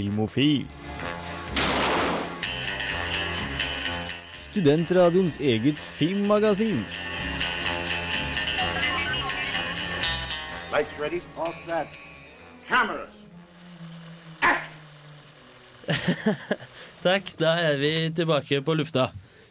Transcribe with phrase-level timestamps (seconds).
[0.00, 0.64] Filmofil.
[4.50, 6.78] Studentradioens eget filmmagasin.
[10.72, 11.88] Lights ready, all set.
[12.68, 13.12] Cameras.
[17.04, 19.10] Takk, da er vi tilbake på lufta.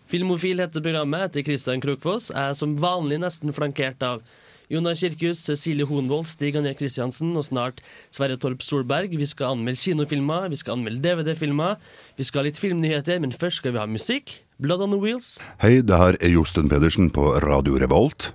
[0.10, 2.32] Filmofil heter programmet etter Kristian Krokfoss.
[2.34, 4.26] Er som vanlig nesten flankert av
[4.70, 7.80] Jonas Kirkhus, Cecilie Honvold, Stig André Kristiansen og snart
[8.14, 9.16] Sverre Torp Solberg.
[9.18, 11.80] Vi skal anmelde kinofilmer, vi skal anmelde DVD-filmer,
[12.18, 14.44] vi skal ha litt filmnyheter, men først skal vi ha musikk.
[14.62, 15.40] Blood on the Wheels.
[15.64, 18.34] Hei, det her er Josten Pedersen på Radio Revolt.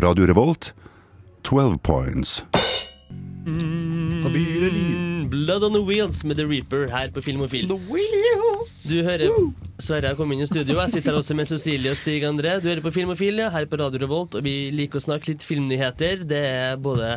[0.00, 0.72] Radio Revolt,
[1.44, 2.40] 12 points.
[3.44, 7.68] Mm, Blood on the Wheels med The Reaper her på Filmofil.
[8.64, 9.32] Du hører
[9.82, 10.76] Sverre har kommet inn i studio.
[10.78, 12.56] Jeg sitter her også med Cecilie og Stig André.
[12.62, 15.44] Du hører på Filmofil ja, her på Radio Revolt, og vi liker å snakke litt
[15.46, 16.22] filmnyheter.
[16.28, 17.16] Det er både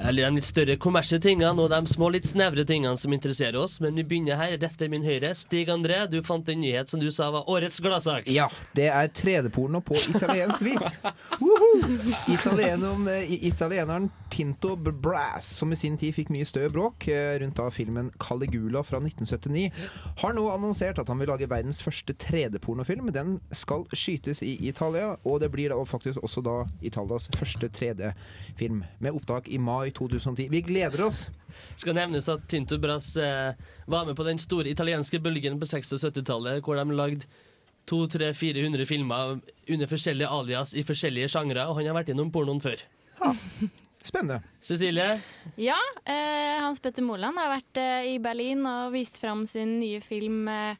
[0.00, 3.78] eller de litt større kommersielle tingene og de små, litt snevre tingene som interesserer oss.
[3.82, 5.32] Men vi begynner her, rett ved min høyre.
[5.38, 8.28] Stig André, du fant en nyhet som du sa var årets gladsak.
[8.30, 8.46] Ja,
[8.78, 10.86] det er 3D-porno på italiensk vis.
[12.28, 17.38] Italienom- eh, Italieneren Tinto Brass, som i sin tid fikk mye støv og bråk eh,
[17.42, 19.70] rundt av filmen Caligula fra 1979,
[20.22, 23.10] har nå annonsert at han vil lage verdens første 3D-pornofilm.
[23.14, 28.82] Den skal skytes i Italia, og det blir da faktisk også da Italias første 3D-film,
[28.98, 30.48] med opptak i mai 2010.
[30.52, 31.26] Vi gleder oss!
[31.76, 33.54] Skal nevnes at Tinto Brass eh,
[33.86, 37.26] var med på den store italienske bølgen på 60- og 70-tallet, hvor de lagde
[37.88, 42.82] 200-400 filmer under forskjellige alias i forskjellige sjangre, og han har vært innom pornoen før.
[44.04, 44.42] Spennende.
[44.62, 45.18] Cecilie,
[45.58, 50.00] Ja, eh, Hans Petter Moland har vært eh, i Berlin og vist fram sin nye
[50.04, 50.76] film eh,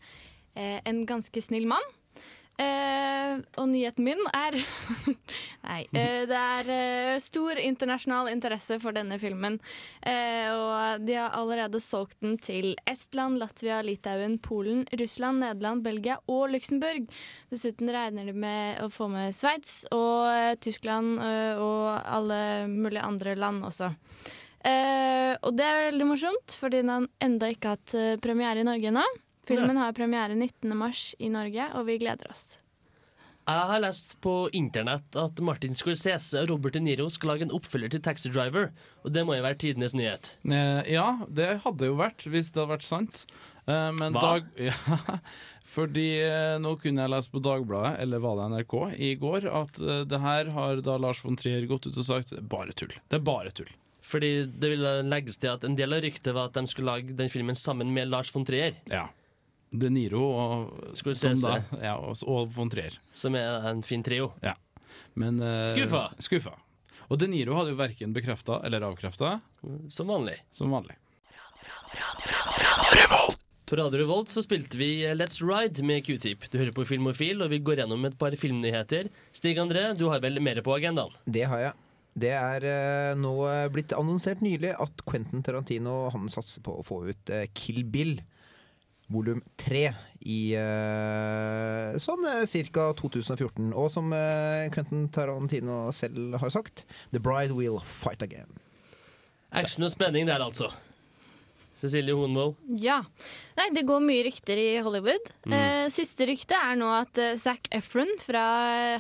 [0.54, 1.94] eh, 'En ganske snill mann'.
[2.58, 4.56] Eh, og nyheten min er
[5.68, 5.84] Nei.
[5.94, 9.60] eh, det er eh, stor internasjonal interesse for denne filmen.
[10.02, 16.18] Eh, og de har allerede solgt den til Estland, Latvia, Litauen, Polen, Russland, Nederland, Belgia
[16.26, 17.06] og Luxembourg.
[17.52, 22.40] Dessuten regner de med å få med Sveits og eh, Tyskland eh, og alle
[22.72, 23.92] mulige andre land også.
[24.68, 29.04] Og det er veldig morsomt, fordi den enda ikke har hatt premiere i Norge ennå.
[29.48, 30.72] Filmen har premiere 19.
[30.76, 32.58] mars i Norge, og vi gleder oss.
[33.48, 37.54] jeg har lest på internett at Martin Scorsese og Robert De Niro skal lage en
[37.56, 38.70] oppfølger til Taxi Driver,
[39.04, 40.34] og det må jo være tidenes nyhet.
[40.44, 43.24] Eh, ja, det hadde jo vært hvis det hadde vært sant.
[43.64, 44.20] Eh, men Hva?
[44.20, 45.18] Dag, ja,
[45.64, 49.80] fordi eh, nå kunne jeg lese på Dagbladet, eller var det NRK, i går at
[50.12, 52.92] det her har da Lars von Trier gått ut og sagt det er bare tull.
[53.08, 53.72] Det er bare tull.
[54.08, 57.16] Fordi det ville legges til at en del av ryktet var at de skulle lage
[57.16, 59.06] den filmen sammen med Lars von Trier, Ja.
[59.70, 62.94] De Niro og, som da, ja, og, og von Trier.
[63.12, 64.30] som er en fin trio.
[65.18, 66.06] Men, uh, Skuffa.
[66.24, 66.54] Skuffa.
[67.08, 69.38] Og De Niro hadde jo verken bekrefta eller avkrefta,
[69.92, 70.38] Som vanlig.
[70.50, 70.96] som vanlig.
[73.68, 76.46] På Radio Revolt så spilte vi Let's Ride med Q-Tip.
[76.48, 79.10] Du hører på Filmofil, og vi går gjennom et par filmnyheter.
[79.36, 81.12] Stig André, du har vel mer på agendaen?
[81.28, 81.74] Det har jeg.
[82.18, 83.34] Det er uh, nå
[83.72, 88.16] blitt annonsert nylig at Quentin Tarantino han satser på å få ut uh, Kill Bill
[89.12, 89.88] volum 3
[90.28, 92.42] i uh, sånn eh,
[92.74, 92.88] ca.
[92.98, 93.70] 2014.
[93.72, 98.50] Og som uh, Quentin Tarantino selv har sagt, The Bride Will Fight Again.
[99.54, 100.68] Action og spenning der, altså.
[101.78, 102.56] Cecilie Honvold.
[102.82, 102.98] Ja.
[103.58, 105.30] Nei, det går mye rykter i Hollywood.
[105.46, 108.42] Eh, siste rykte er nå at eh, Zac Efron fra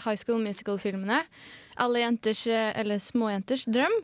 [0.04, 1.18] High School Musical-filmene,
[1.82, 3.98] alle jenters, eller småjenters drøm,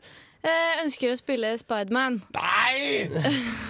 [0.82, 2.18] ønsker å spille Spiderman.
[2.34, 3.08] Nei!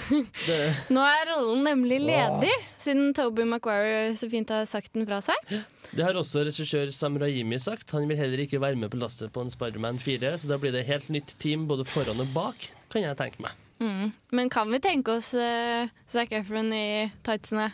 [0.95, 2.53] Nå er rollen nemlig ledig,
[2.83, 5.55] siden Toby Maguire så fint har sagt den fra seg.
[5.95, 7.95] det har også regissør Sam Raimi sagt.
[7.95, 10.75] Han vil heller ikke være med på lasset på en Spiderman 4, så da blir
[10.75, 13.61] det helt nytt team både foran og bak, kan jeg tenke meg.
[13.83, 14.13] Mm.
[14.35, 17.71] Men kan vi tenke oss uh, Zac Efron i tightsene?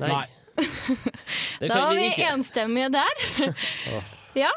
[0.00, 0.12] Nei.
[0.12, 0.26] Nei.
[1.58, 2.30] Da var vi vi ikke.
[2.32, 3.20] enstemmige der.
[4.36, 4.50] ja.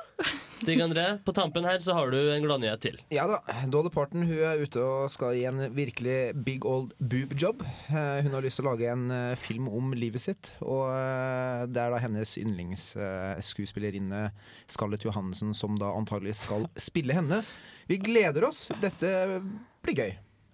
[0.61, 2.97] Stig André, på tampen her så har du en gladnyhet til.
[3.13, 3.39] Ja da,
[3.71, 7.63] Dolly Parton hun er ute og skal i en virkelig big old boob job.
[7.89, 10.51] Eh, Hun har lyst til å lage en eh, film om livet sitt.
[10.61, 14.27] Og eh, det er da hennes yndlingsskuespillerinne
[14.71, 17.41] Scarlett Johannessen som da antagelig skal spille henne.
[17.89, 18.67] Vi gleder oss.
[18.83, 19.41] Dette
[19.81, 20.11] blir gøy.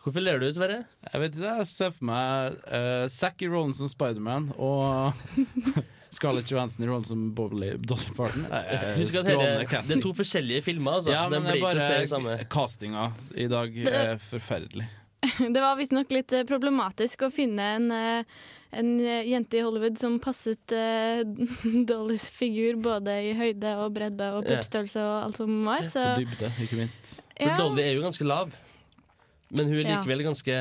[0.08, 0.86] Hvorfor ler du, Sverre?
[1.12, 5.12] Jeg vet ikke, jeg ser for meg uh, Zack i rollen som Spiderman og
[6.18, 8.46] Scarlett Johansson i rollen som Bobby Dolly Parton.
[8.52, 11.00] Eh, Husk at strålende det er to forskjellige filmer.
[11.00, 11.14] Altså.
[11.14, 12.38] Ja, men det er bare samme.
[12.50, 14.90] castinga i dag er forferdelig.
[15.54, 18.40] Det var visstnok litt eh, problematisk å finne en, eh,
[18.78, 21.24] en eh, jente i Hollywood som passet uh,
[21.90, 25.88] Dollys figur både i høyde og bredde og puppstørrelse og alt som var.
[25.94, 27.16] Så Og dybde, ikke minst.
[27.34, 28.54] For ja, Dolly er jo ganske lav,
[29.54, 30.60] men hun er likevel ganske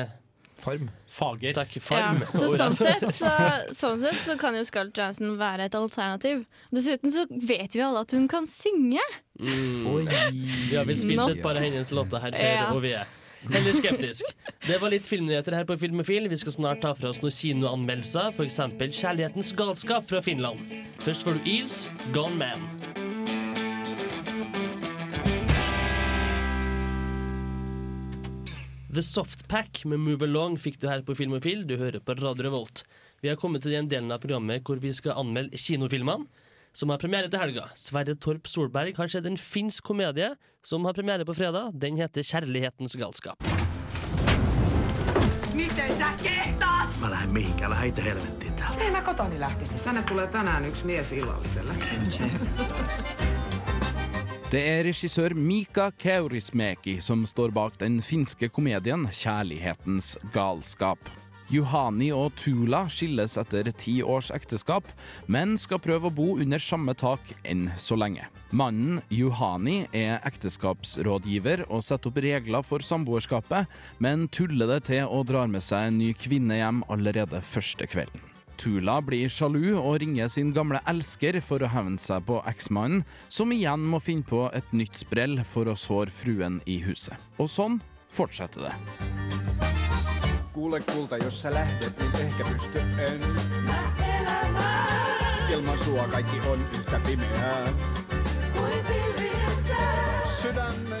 [0.61, 0.89] Farm.
[1.07, 1.53] Fager.
[1.53, 1.75] Takk.
[1.91, 2.15] Ja.
[2.33, 3.29] Så sånn sett så,
[3.75, 6.45] sånn sett så kan jo Scarlett Johansson være et alternativ.
[6.73, 9.03] Dessuten så vet vi alle at hun kan synge.
[9.39, 10.03] Oi.
[10.03, 12.67] Vi har vel spilt et par av hennes låter her før, Ja.
[12.73, 13.05] og vi er
[13.53, 14.25] heller skeptisk.
[14.65, 16.27] Det var litt filmnyheter her på Filmofil.
[16.29, 18.57] Vi skal snart ta fra oss noen kinoanmeldelser, f.eks.
[18.97, 20.59] 'Kjærlighetens galskap' fra Finland.
[21.05, 22.86] Først får du Eels, 'Gone Man'.
[28.97, 31.67] The Softpack med Move Along fikk du her på Filmofil.
[31.69, 32.79] Du hører på Radio Revolt.
[33.21, 36.25] Vi har kommet til den delen av programmet hvor vi skal anmelde kinofilmene
[36.73, 37.67] som har premiere til helga.
[37.77, 40.31] Sverre Torp Solberg har sett en finsk komedie
[40.65, 41.77] som har premiere på fredag.
[41.77, 43.37] Den heter 'Kjærlighetens galskap'.
[47.01, 48.83] Mä lähden mihinkään, heitä helvettiin täältä.
[48.83, 49.79] Ei mä kotoni lähtisin.
[49.79, 51.73] Tänne tulee tänään yksi mies illalliselle.
[54.47, 61.09] Det er regissør Mika Kaurismäki som står bak den finske komedien 'Kjærlighetens galskap'.
[61.51, 64.87] Juhani og Tula skilles etter ti års ekteskap,
[65.27, 68.23] men skal prøve å bo under samme tak enn så lenge.
[68.55, 73.67] Mannen Juhani er ekteskapsrådgiver og setter opp regler for samboerskapet,
[73.99, 78.36] men tuller det til og drar med seg en ny kvinne hjem allerede første kvelden.
[78.57, 83.51] Tula blir sjalu og ringer sin gamle elsker for å hevne seg på eksmannen, som
[83.53, 87.15] igjen må finne på et nytt sprell for å såre fruen i huset.
[87.37, 87.77] Og sånn
[88.09, 88.73] fortsetter det.
[90.55, 93.21] Kuule kulta, jos sä lähdet, niin ehkä pysty en.
[95.53, 97.97] Ilman sua kaikki on yhtä pimeää.
[99.67, 100.06] Sydämen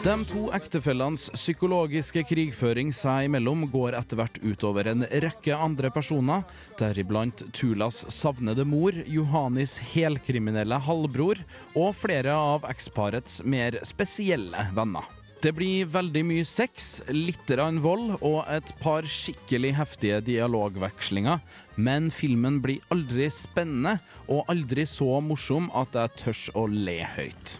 [0.03, 6.41] De to ektefellenes psykologiske krigføring seg imellom går etter hvert utover en rekke andre personer,
[6.79, 11.43] deriblant Tulas savnede mor, Johanis helkriminelle halvbror
[11.77, 15.05] og flere av eksparets mer spesielle venner.
[15.37, 17.51] Det blir veldig mye sex, litt
[17.83, 21.43] vold og et par skikkelig heftige dialogvekslinger,
[21.75, 27.59] men filmen blir aldri spennende og aldri så morsom at jeg tørs å le høyt.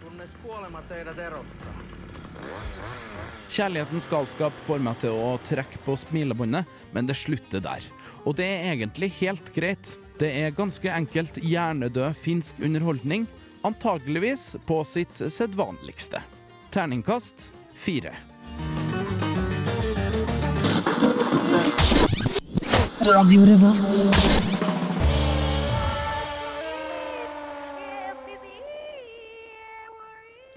[3.47, 6.65] Kjærlighetens galskap får meg til å trekke på smilebåndet,
[6.97, 7.85] men det slutter der.
[8.25, 9.91] Og det er egentlig helt greit.
[10.18, 13.29] Det er ganske enkelt hjernedød finsk underholdning,
[13.62, 16.24] antageligvis på sitt sedvanligste.
[16.74, 18.15] Terningkast fire.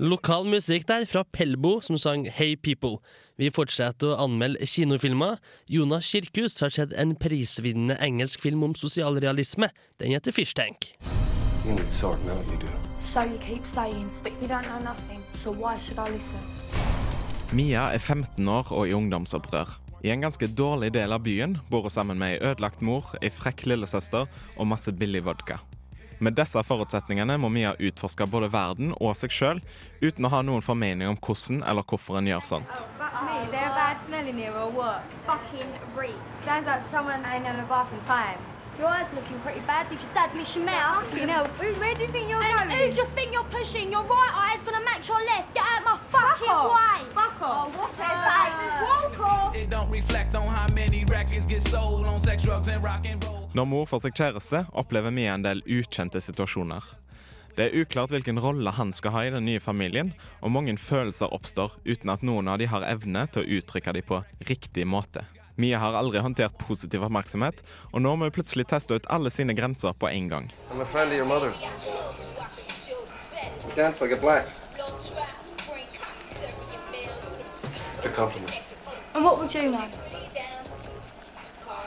[0.00, 2.96] Lokal musikk der fra Pelbo, som sang Hey People.
[3.37, 5.37] Vi fortsetter å anmelde kinofilmer.
[5.69, 9.69] Jonas Kirkhus har sett en prisvinnende engelsk film om sosialrealisme.
[10.00, 10.94] Den heter Fish Tank.
[11.67, 12.72] You need sorting out, you do.
[12.99, 16.90] So you keep saying, but you don't know nothing, so why should I listen?
[17.50, 19.73] Mia er 15 år og i ungdomsopprør.
[20.06, 23.31] I en ganske dårlig del av byen bor hun sammen med ei ødelagt mor, ei
[23.35, 25.56] frekk lillesøster og masse billig vodka.
[26.23, 29.62] Med disse forutsetningene må Mia utforske både verden og seg sjøl,
[29.99, 32.87] uten å ha noen formening om hvordan eller hvorfor en gjør sånt.
[33.02, 33.11] Me,
[38.81, 38.88] what?
[38.88, 39.88] Your eyes are looking pretty bad.
[39.88, 41.05] Did your dad miss your mouth?
[41.21, 41.44] You know,
[41.81, 42.71] where do you think you're And going?
[42.71, 43.91] who do you think you're pushing?
[43.93, 45.55] Your right eye's gonna match your left.
[45.55, 46.71] Get out my fucking off.
[46.77, 46.99] way.
[47.15, 47.75] Fuck off.
[47.75, 48.81] Oh, what's that?
[48.89, 49.56] Walk off.
[49.56, 53.22] It don't reflect on how many records get sold on sex, drugs, and rock and
[53.25, 53.37] roll.
[53.55, 56.84] Når mor får seg kjæreste, opplever vi en del ukjente situasjoner.
[57.56, 61.32] Det er uklart hvilken rolle han skal ha i den nye familien, og mange følelser
[61.34, 65.25] oppstår uten at noen av de har evne til å uttrykke de på riktig måte.
[65.60, 67.58] Mia har aldri håndtert positiv oppmerksomhet,
[67.93, 70.46] og nå må hun plutselig teste ut alle sine grenser på en gang.
[73.76, 74.46] Dance like a black.
[77.96, 78.56] It's a compliment.
[79.14, 79.84] And what would you know?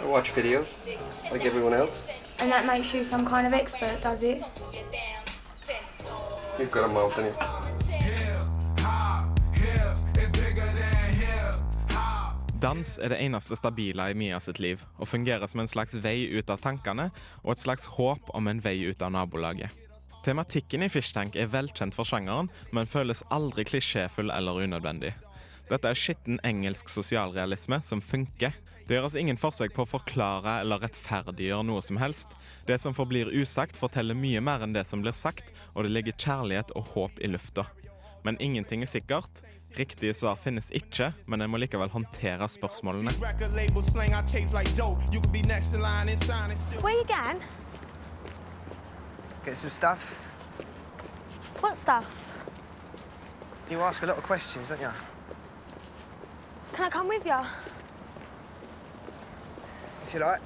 [0.02, 0.76] I watch videos,
[1.32, 2.04] like everyone else.
[2.40, 4.44] And that makes you some kind of expert, does it?
[6.60, 7.83] You've got a mouth in you.
[12.64, 16.30] Dans er det eneste stabile i Mia sitt liv, og fungerer som en slags vei
[16.32, 17.10] ut av tankene
[17.42, 19.68] og et slags håp om en vei ut av nabolaget.
[20.24, 25.12] Tematikken i Fishtank er velkjent for sjangeren, men føles aldri klisjéfull eller unødvendig.
[25.68, 28.56] Dette er skitten engelsk sosialrealisme som funker.
[28.88, 32.38] Det gjøres ingen forsøk på å forklare eller rettferdiggjøre noe som helst.
[32.64, 36.16] Det som forblir usagt, forteller mye mer enn det som blir sagt, og det ligger
[36.16, 37.68] kjærlighet og håp i lufta.
[38.24, 39.44] Men ingenting er sikkert.
[39.80, 43.12] Riktige svar finnes ikke, men en må likevel håndtere spørsmålene.
[46.82, 47.44] Where you going?
[49.46, 50.20] Get some stuff.
[51.62, 52.30] What stuff?
[53.72, 54.92] You ask a lot of questions, don't you?
[56.74, 57.44] Can I come with you?
[60.14, 60.42] if you like.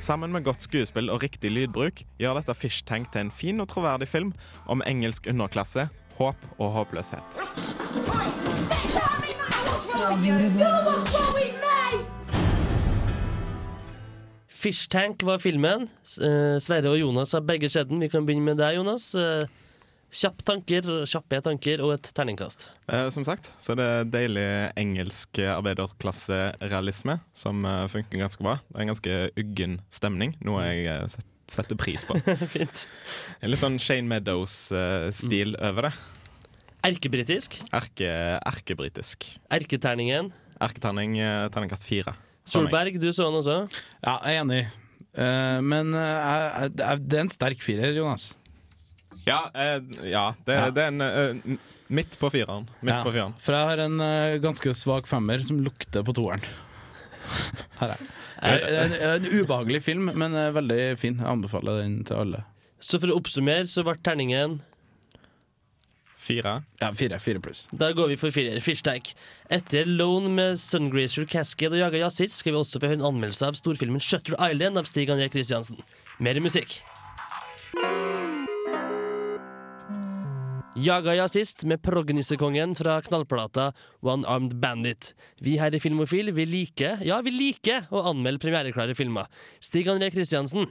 [0.00, 3.68] Sammen med godt skuespill og riktig lydbruk gjør dette Fish Tank til en fin og
[3.68, 4.30] troverdig film
[4.64, 5.84] om engelsk underklasse,
[6.16, 7.40] håp og håpløshet.
[14.48, 15.82] Fish Tank var filmen.
[16.16, 18.00] Eh, Sverre og Jonas har begge sett den.
[18.00, 19.12] Vi kan begynne med deg, Jonas.
[20.10, 22.64] Eh, Kjapp tanker, kjappe tanker og et terningkast.
[22.90, 24.46] Eh, som sagt så er det deilig
[24.80, 28.56] engelsk arbeiderklasserealisme som eh, funker ganske bra.
[28.66, 32.18] Det er en ganske uggen stemning, noe jeg eh, set, setter pris på.
[32.54, 32.86] Fint.
[33.40, 35.94] En litt sånn Shane Meadows-stil over det.
[36.90, 37.58] Erkebritisk.
[37.76, 38.10] Erke,
[38.50, 39.28] erkebritisk.
[39.52, 40.32] Erketerningen.
[40.60, 42.16] Erketerning, eh, terningkast fire.
[42.50, 43.56] Solberg, du så den også.
[44.02, 44.62] Ja, jeg er enig.
[45.10, 48.32] Uh, men eh, jeg- det er en sterk firer, Jonas.
[49.26, 50.70] Ja, eh, ja, det, Ja.
[50.70, 52.68] det er en eh, midt på fireren.
[52.80, 53.34] Midt Ja, på fireren.
[53.42, 56.42] For jeg har en eh, ganske svak femmer som lukter på toeren.
[57.80, 58.08] Her er.
[58.40, 61.18] Det er en, en ubehagelig film, men eh, veldig fin.
[61.20, 62.44] Jeg anbefaler den til alle.
[62.80, 64.60] Så for å oppsummere så ble terningen
[66.20, 66.58] Fire.
[66.82, 67.62] Ja, fire, fire pluss.
[67.72, 68.60] Da går vi for firer.
[68.60, 68.84] Fish
[69.48, 73.56] Etter Lone med Sungrazer Cascade og Jaga Yaziz skal vi også få en anmeldelse av
[73.56, 75.80] storfilmen Shutter Island av Stig André Kristiansen.
[76.20, 76.82] Mer musikk.
[80.80, 85.10] Jaga sist med prognissekongen fra knallplata One Armed Bandit.
[85.44, 89.28] Vi her i Filmofil vi liker, ja, vi liker å anmelde premiereklare filmer.
[89.60, 90.70] Stig André Kristiansen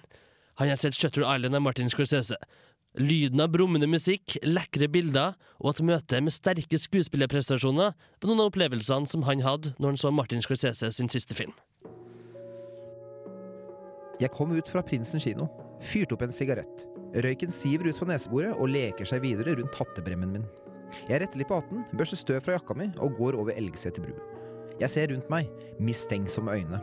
[0.58, 2.40] han har sett Shutter Island av Martin Scorsese.
[2.98, 8.50] Lyden av brummende musikk, lekre bilder og et møte med sterke skuespillerprestasjoner var noen av
[8.50, 11.54] opplevelsene som han hadde når han så Martin Scorsese sin siste film.
[14.20, 15.52] Jeg kom ut fra Prinsen kino,
[15.86, 16.90] fyrte opp en sigarett.
[17.10, 20.48] Røyken siver ut fra neseboret og leker seg videre rundt hattebremmen min.
[21.10, 24.14] Jeg retter litt på hatten, børster støv fra jakka mi og går over Elgseter bru.
[24.80, 25.50] Jeg ser rundt meg,
[25.82, 26.82] mistenksomme øyne.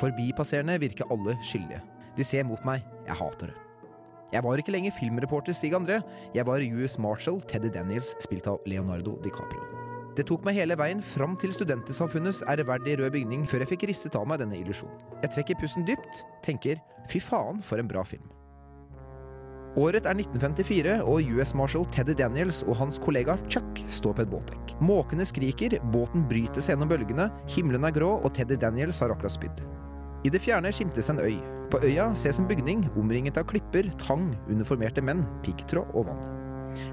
[0.00, 1.82] Forbipasserende virker alle skyldige.
[2.16, 3.58] De ser mot meg, jeg hater det.
[4.30, 5.98] Jeg var ikke lenger filmreporter Stig André,
[6.34, 9.62] jeg var US Marshal Teddy Daniels, spilt av Leonardo DiCaprio.
[10.16, 14.18] Det tok meg hele veien fram til Studentersamfunnets ærverdige røde bygning før jeg fikk ristet
[14.18, 14.98] av meg denne illusjonen.
[15.22, 18.26] Jeg trekker pusten dypt, tenker fy faen for en bra film.
[19.78, 24.32] Året er 1954, og US Marshal Teddy Daniels og hans kollega Chuck står på et
[24.32, 24.72] båtdekk.
[24.82, 29.36] Måkene skriker, båten bryter seg gjennom bølgene, himmelen er grå, og Teddy Daniels har akkurat
[29.36, 29.62] spydd.
[30.26, 31.38] I det fjerne skimtes en øy.
[31.70, 36.26] På øya ses en bygning omringet av klipper, tang, uniformerte menn, piggtråd og vann.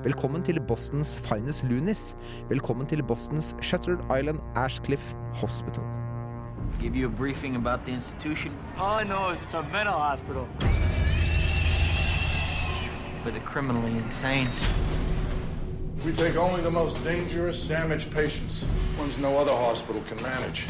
[0.05, 2.11] Velkommen til Bostons finest loonies.
[2.51, 5.83] Velkommen til Bostons Shuttered Island Ashcliff Hospital.
[6.79, 8.53] Give you a briefing about the institution?
[8.77, 10.45] All I know is it's a mental hospital.
[13.27, 14.47] For the criminally insane.
[16.05, 18.65] We take only the most dangerous, damaged patients,
[18.97, 20.63] ones no other hospital can manage.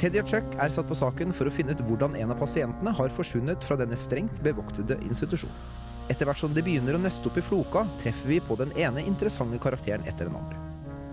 [0.00, 2.90] Teddy og Chuck er satt på saken for å finne ut hvordan en av pasientene
[2.90, 5.54] har forsvunnet fra denne strengt bevoktede institusjonen.
[6.10, 9.06] Etter hvert som det begynner å nøste opp i floka, treffer vi på den ene
[9.06, 10.65] interessante karakteren etter den andre.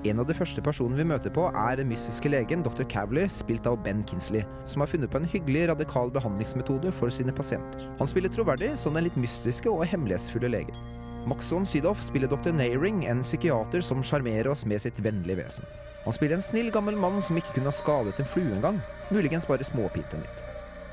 [0.03, 2.83] En av de første personene vi møter på, er den mystiske legen dr.
[2.91, 7.31] Cavley, spilt av Ben Kinsley, som har funnet på en hyggelig, radikal behandlingsmetode for sine
[7.31, 7.85] pasienter.
[8.01, 10.83] Han spiller troverdig som den litt mystiske og hemmelighetsfulle legen.
[11.31, 12.51] Max von Sydow spiller dr.
[12.51, 15.71] Nayring, en psykiater som sjarmerer oss med sitt vennlige vesen.
[16.03, 19.47] Han spiller en snill gammel mann som ikke kunne ha skadet en flue engang, muligens
[19.47, 20.43] bare småpinte litt.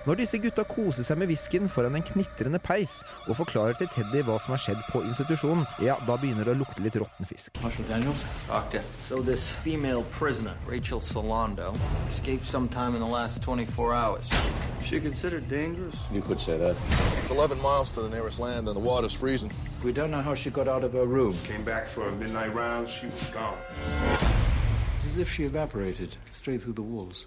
[0.09, 4.23] Når disse gutta koser seg med whiskyen foran en knitrende peis og forklarer til Teddy
[4.25, 7.61] hva som har skjedd på institusjonen, ja, da begynner det å lukte litt råtten fisk.
[7.61, 8.23] Marshal Daniels?
[8.49, 8.81] Doctor.
[9.05, 11.75] So this female prisoner, Rachel Solando,
[12.09, 14.33] escaped sometime in the last 24 hours.
[14.83, 15.97] She considered dangerous?
[16.11, 16.77] You could say that.
[17.21, 19.53] It's 11 miles to the nearest land and the water's freezing.
[19.85, 21.37] We don't know how she got out of her room.
[21.45, 23.59] Came back for a midnight round, she was gone.
[24.95, 27.27] It's as if she evaporated straight through the walls.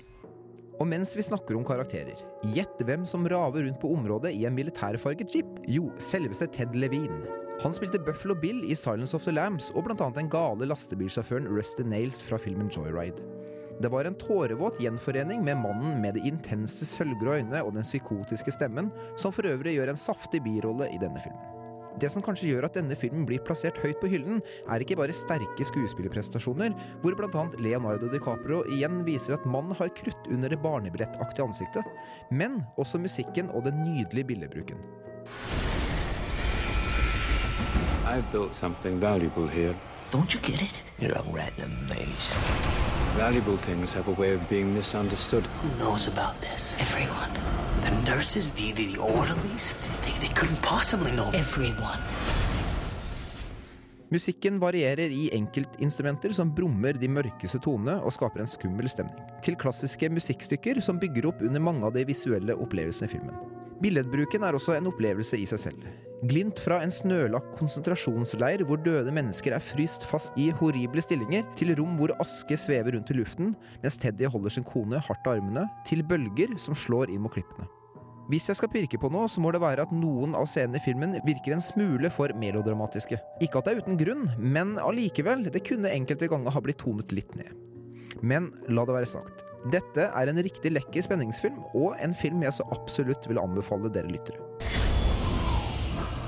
[0.83, 2.17] Og mens vi snakker om karakterer,
[2.51, 5.61] gjett hvem som raver rundt på området i en militærfarget jeep?
[5.71, 7.21] Jo, selveste Ted Levine.
[7.63, 11.87] Han spilte Buffalo Bill i Silence of the Lambs, og annet den gale lastebilsjåføren Rusty
[11.87, 13.23] Nails fra filmen Joyride.
[13.79, 18.51] Det var en tårevåt gjenforening med mannen med det intense sølvgrå øynet og den psykotiske
[18.51, 21.52] stemmen, som for øvrig gjør en saftig birolle i denne filmen.
[22.01, 25.15] Det som kanskje gjør at denne filmen blir plassert høyt på hyllen, er ikke bare
[25.15, 26.73] sterke skuespillerprestasjoner,
[27.03, 27.45] hvor bl.a.
[27.61, 31.87] Leonardo DiCaprio igjen viser at mannen har krutt under det barnebrettaktige ansiktet,
[32.31, 34.81] men også musikken og den nydelige billedbruken.
[38.05, 39.75] I've built something valuable here.
[40.11, 40.83] Don't you get it?
[40.99, 42.33] You're a rat in a maze.
[43.17, 45.47] Valuable things have a way of being misunderstood.
[45.61, 46.75] Who knows about this?
[46.79, 47.62] Everyone.
[47.83, 49.73] The nurses, the, the, the orderlies,
[50.05, 51.29] they, they couldn't possibly know.
[51.33, 51.99] Everyone.
[54.09, 59.57] Musikken varierer i enkeltinstrumenter som brummer de mørkeste tonene og skaper en skummel stemning, til
[59.59, 63.62] klassiske musikkstykker som bygger opp under mange av de visuelle opplevelsene i filmen.
[63.83, 65.87] Billedbruken er også en opplevelse i seg selv.
[66.31, 71.73] Glimt fra en snølagt konsentrasjonsleir hvor døde mennesker er fryst fast i horrible stillinger, til
[71.75, 73.51] rom hvor aske svever rundt i luften
[73.83, 77.67] mens Teddy holder sin kone hardt av armene, til bølger som slår inn mot klippene.
[78.31, 80.85] Hvis jeg skal pirke på noe, så må det være at noen av scenene i
[80.85, 83.19] filmen virker en smule for melodramatiske.
[83.43, 87.11] Ikke at det er uten grunn, men allikevel, det kunne enkelte ganger ha blitt tonet
[87.11, 87.51] litt ned.
[88.23, 89.41] Men la det være sagt.
[89.71, 94.07] Dette er en riktig lekker spenningsfilm, og en film jeg så absolutt vil anbefale dere
[94.11, 94.39] lyttere.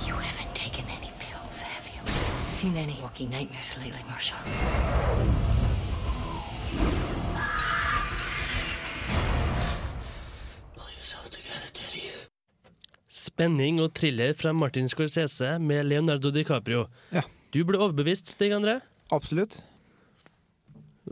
[0.04, 2.04] You haven't taken any pills, have you?
[2.52, 4.44] Seen any walking nightmares lately, Marshall?
[13.08, 16.86] Spenning og thriller fra Martin Scorsese med Leonardo DiCaprio.
[17.16, 17.24] Ja.
[17.56, 18.82] Du ble overbevist, Stig André.
[19.16, 19.58] Absolutt.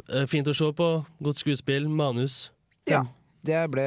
[0.09, 0.88] Eh, Fint å se på.
[1.23, 2.47] Godt skuespill, manus.
[2.89, 3.03] Ja.
[3.43, 3.83] Det ble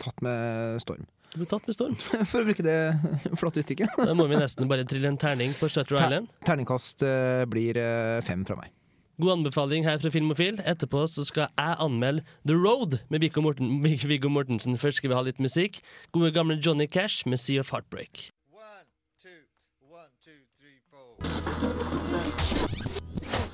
[0.00, 1.04] tatt med storm.
[1.30, 1.94] Du ble tatt med storm.
[2.26, 2.78] For å bruke det
[3.40, 3.92] flotte uttrykket.
[4.00, 6.30] Da må vi nesten bare trille en terning på Shutter Ter Island.
[6.48, 8.72] terningkast eh, blir eh, fem fra meg.
[9.20, 10.62] God anbefaling her fra Filmofil.
[10.64, 14.78] Etterpå så skal jeg anmelde The Road med Viggo Morten Viggo Mortensen.
[14.80, 15.82] Først skal vi ha litt musikk.
[16.16, 18.30] Gode gamle Johnny Cash med Sea of Heartbreak.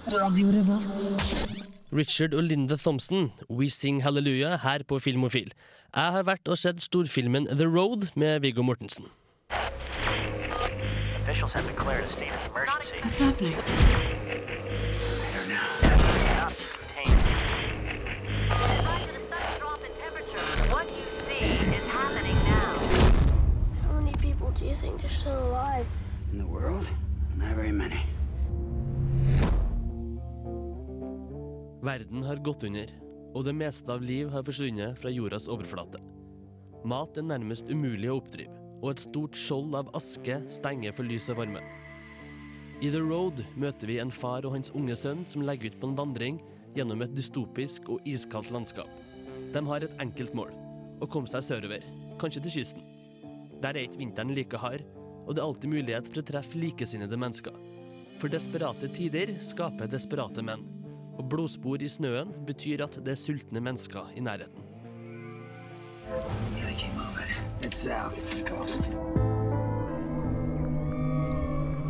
[0.07, 1.66] Radio Revolt.
[1.93, 5.53] Richard og Linda Thompson, We Sing Hallelujah, her på Filmofil.
[5.95, 9.05] Jeg har vært og sett storfilmen The Road med Viggo Mortensen.
[11.23, 12.99] Officials have declared a state of emergency.
[12.99, 13.55] What's happening?
[20.71, 22.79] What you see is happening now.
[23.87, 25.87] How many people do you think are still alive?
[26.33, 26.87] In the world?
[27.37, 28.03] Not very many.
[31.87, 32.89] Verden har gått under,
[33.37, 36.01] og det meste av liv har forsvunnet fra jordas overflate.
[36.89, 41.29] Mat er nærmest umulig å oppdrive, og et stort skjold av aske stenger for lys
[41.31, 41.63] og varme.
[42.83, 45.93] I The Road møter vi en far og hans unge sønn som legger ut på
[45.93, 46.41] en vandring
[46.75, 48.91] gjennom et dystopisk og iskaldt landskap.
[49.55, 50.51] De har et enkelt mål
[50.99, 51.87] å komme seg sørover,
[52.19, 52.83] kanskje til kysten.
[53.63, 54.83] Der er ikke vinteren like hard,
[55.23, 57.55] og det er alltid mulighet for å treffe likesinnede mennesker.
[58.19, 60.67] For desperate tider skaper desperate menn,
[61.17, 64.63] og blodspor i snøen betyr at det er sultne mennesker i nærheten.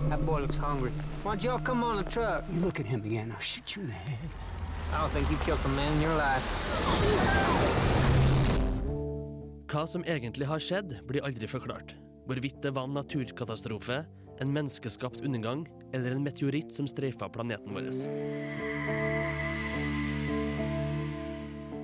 [0.08, 0.90] That boy looks hungry.
[1.24, 2.44] Why don't y'all come on the truck?
[2.52, 4.30] You look at him again, I'll shoot you in the head.
[4.92, 6.46] I don't think you killed a man in your life.
[9.66, 11.96] Hva som egentlig har skjedd, blir aldri forklart.
[12.30, 14.04] Hvorvidt det var en naturkatastrofe,
[14.40, 17.90] en menneskeskapt undergang eller en meteoritt som streifa planeten vår.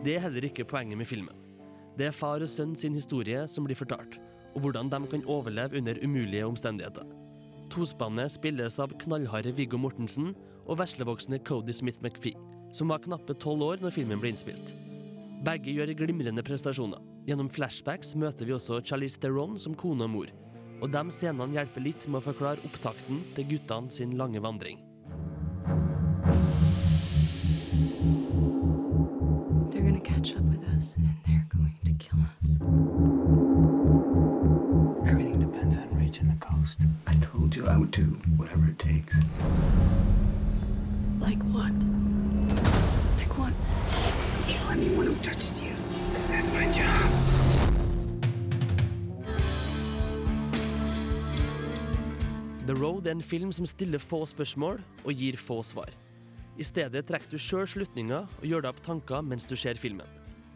[0.03, 1.37] Det er heller ikke poenget med filmen.
[1.95, 4.17] Det er far og sønn sin historie som blir fortalt,
[4.57, 7.07] og hvordan de kan overleve under umulige omstendigheter.
[7.71, 10.33] Tospannet spilles av knallharde Viggo Mortensen
[10.67, 12.37] og veslevoksne Cody Smith McPhee,
[12.75, 14.75] som var knappe tolv år når filmen ble innspilt.
[15.47, 17.01] Begge gjør glimrende prestasjoner.
[17.27, 20.31] Gjennom flashbacks møter vi også Charlize Theron som kone og mor.
[20.83, 24.83] Og de scenene hjelper litt med å forklare opptakten til guttene sin lange vandring.
[30.23, 32.59] Catch up with us and they're going to kill us.
[35.09, 36.81] Everything depends on reaching the coast.
[37.09, 38.05] I told you I would do
[38.37, 39.19] whatever it takes.
[41.19, 41.75] Like what?
[43.19, 43.53] Like what?
[44.47, 45.73] Kill anyone who touches you,
[46.11, 47.11] because that's my job.
[52.67, 55.91] The Road er en film som stiller få spørsmål og gir få svar.
[56.61, 60.09] I stedet trekker du sjøl slutninger og gjør deg opp tanker mens du ser filmen.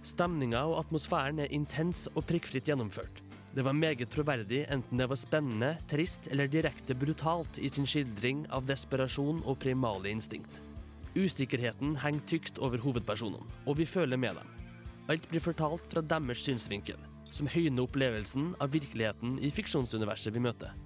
[0.06, 3.22] Stemninga og atmosfæren er intens og prikkfritt gjennomført.
[3.56, 8.44] Det var meget troverdig enten det var spennende, trist eller direkte brutalt i sin skildring
[8.52, 10.60] av desperasjon og primale instinkt.
[11.16, 14.50] Usikkerheten henger tykt over hovedpersonene, og vi føler med dem.
[15.08, 17.00] Alt blir fortalt fra deres synsvinkel,
[17.32, 20.76] som høyner opplevelsen av virkeligheten i fiksjonsuniverset vi møter.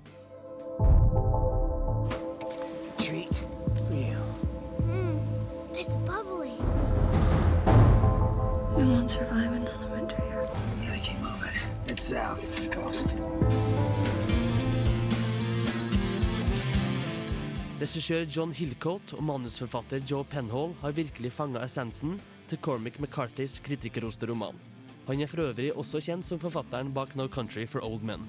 [17.81, 22.17] Regissør John Hillcoat og manusforfatter Joe Penhall har virkelig fanga essensen
[22.51, 24.59] til Cormac McCarthys kritikerroste roman.
[25.07, 28.27] Han er for øvrig også kjent som forfatteren bak No Country for Old Men.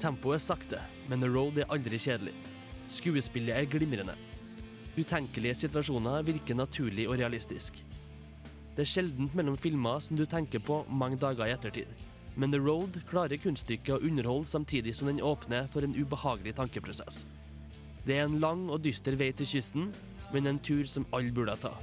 [0.00, 2.32] Tempoet er sakte, men The Road er aldri kjedelig.
[2.88, 4.16] Skuespillet er glimrende.
[4.96, 7.84] utenkelige situasjoner virker naturlig og realistisk.
[8.76, 12.01] Det er sjeldent mellom filmer som du tenker på mange dager i ettertid.
[12.34, 17.26] Men The Road klarer kunststykket å underholde samtidig som den åpner for en ubehagelig tankeprosess.
[18.06, 19.90] Det er en lang og dyster vei til kysten,
[20.32, 21.74] men en tur som alle burde ta.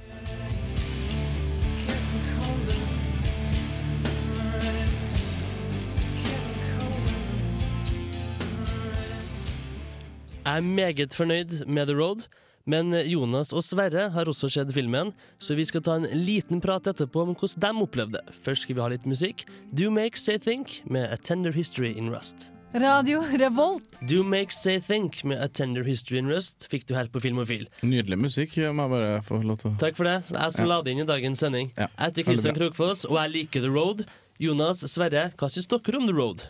[10.40, 12.26] Jeg er meget fornøyd med The Road,
[12.66, 16.86] men Jonas og Sverre har også sett filmen, så vi skal ta en liten prat
[16.90, 18.34] etterpå om hvordan de opplevde det.
[18.44, 19.44] Først skal vi ha litt musikk.
[19.72, 22.50] Do Make Say Think med A Tender History in Rust.
[22.72, 23.96] Radio Revolt.
[24.06, 27.66] Do Make Say Think med A Tender History in Rust fikk du her på Filmofil.
[27.82, 30.18] Nydelig musikk, må jeg bare få lov til å Takk for det.
[30.30, 30.68] Jeg som Ja.
[30.76, 31.72] la det inn i dagens sending.
[31.76, 32.54] Ja, Jeg heter Kristian.
[32.54, 34.06] Krokfoss, og jeg liker The Road.
[34.38, 36.46] Jonas, Sverre, hva syns dere om The Road?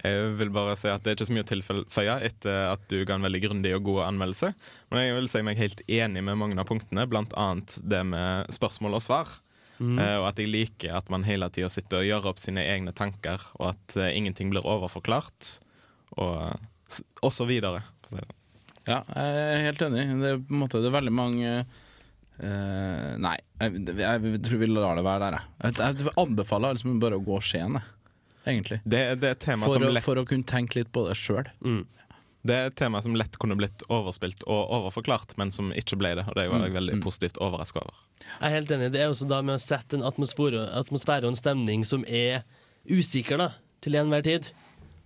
[0.00, 3.02] Jeg vil bare si at Det er ikke så mye å tilføye etter at du
[3.04, 4.52] ga en veldig grundig og god anmeldelse.
[4.90, 7.48] Men jeg vil si meg helt enig med mange av punktene, bl.a.
[7.92, 9.34] det med spørsmål og svar.
[9.82, 9.98] Mm.
[9.98, 12.94] Eh, og at jeg liker at man hele tida sitter og gjør opp sine egne
[12.96, 15.56] tanker, og at eh, ingenting blir overforklart.
[16.20, 16.68] Og,
[17.20, 17.82] og så videre.
[18.88, 20.06] Ja, jeg er helt enig.
[20.20, 24.68] Det er på en måte det er veldig mange uh, Nei, jeg, jeg tror vi
[24.68, 25.36] lar det være der.
[25.62, 28.01] Jeg, jeg, jeg anbefaler liksom bare å gå den, jeg,
[28.44, 28.80] egentlig.
[28.84, 31.16] Det, det er tema For som å, lett for å kunne tenke litt på det
[31.18, 31.48] sjøl.
[32.42, 36.16] Det er et tema som lett kunne blitt overspilt og overforklart, men som ikke ble
[36.18, 36.24] det.
[36.26, 38.00] Og det var jeg veldig positivt overraska over.
[38.24, 38.88] Jeg er helt enig.
[38.96, 42.42] Det er også da med å sette en atmosfære, atmosfære og en stemning som er
[42.90, 43.52] usikker da,
[43.84, 44.50] til enhver tid.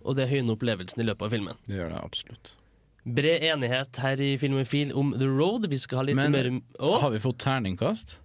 [0.07, 1.61] Og det høyner opplevelsen i løpet av filmen.
[1.68, 2.55] Det gjør det absolutt.
[3.07, 5.68] Bred enighet her i Filmofil om The Road.
[5.70, 6.49] Vi skal ha litt Men mer
[6.81, 6.96] Å?
[7.05, 8.16] har vi fått terningkast?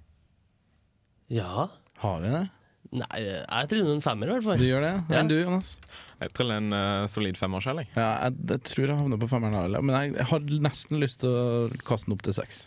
[1.31, 1.67] Ja.
[2.01, 2.45] Har vi det?
[2.91, 4.57] Nei, jeg triller en femmer, i hvert fall.
[4.59, 4.95] Du gjør det?
[5.07, 5.19] Ja.
[5.21, 5.77] Enn du, Jonas?
[6.19, 7.91] Jeg triller en uh, solid femmer selv, jeg.
[7.95, 11.21] Ja, jeg, jeg tror jeg havner på femmeren, her, men jeg, jeg har nesten lyst
[11.23, 12.65] til å kaste den opp til seks.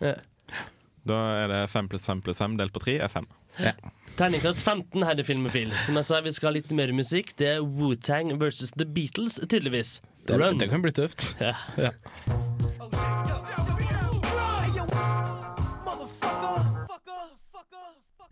[1.04, 3.28] Da er det fem pluss fem pluss fem delt på tre er fem.
[4.16, 5.74] Terningkast 15 her i Filmofil.
[5.84, 7.34] Som jeg sa, vi skal ha litt mer musikk.
[7.36, 9.98] Det er Wu-Tang versus The Beatles, tydeligvis.
[10.24, 10.56] Det, Run.
[10.58, 11.34] det kan bli tøft.
[11.42, 11.52] Ja.
[11.76, 11.92] Ja.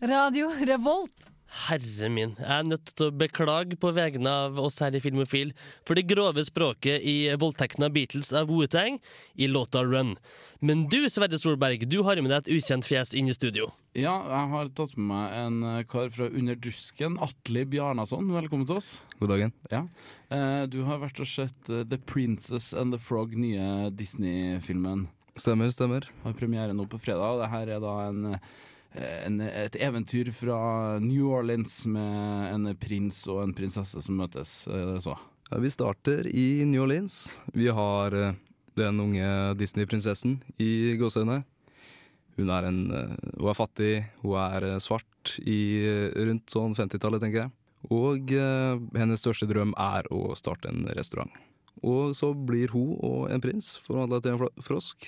[0.02, 1.31] Radio Revolt.
[1.52, 5.50] Herre min, jeg er nødt til å beklage på vegne av oss her i Filmofil
[5.84, 8.96] for det grove språket i voldtekten av Beatles av Wu-Tang
[9.36, 10.14] i låta Run.
[10.64, 13.68] Men du, Sverre Solberg, du har med deg et ukjent fjes inn i studio.
[13.98, 18.30] Ja, jeg har tatt med meg en eh, kar fra Under dusken, Atle Bjarnason.
[18.32, 18.90] Velkommen til oss.
[19.20, 19.52] God dagen.
[19.74, 19.84] Ja.
[20.32, 25.08] Eh, Du har vært og sett eh, The Princess and the Frog, nye Disney-filmen.
[25.36, 26.08] Stemmer, stemmer.
[26.24, 27.26] Har premiere nå på fredag.
[27.36, 28.38] og Det her er da en,
[29.00, 34.62] en, et eventyr fra New Orleans med en prins og en prinsesse som møtes.
[34.68, 35.16] Er så?
[35.52, 37.40] Ja, vi starter i New Orleans.
[37.52, 38.36] Vi har eh,
[38.74, 39.26] den unge
[39.60, 41.42] Disney-prinsessen i gåseøynene.
[42.38, 43.90] Hun er, eh, hun er fattig,
[44.22, 47.52] hun er eh, svart i eh, rundt sånn 50-tallet, tenker jeg.
[47.92, 51.36] Og eh, hennes største drøm er å starte en restaurant.
[51.84, 55.04] Og så blir hun og en prins forvandla til en frosk,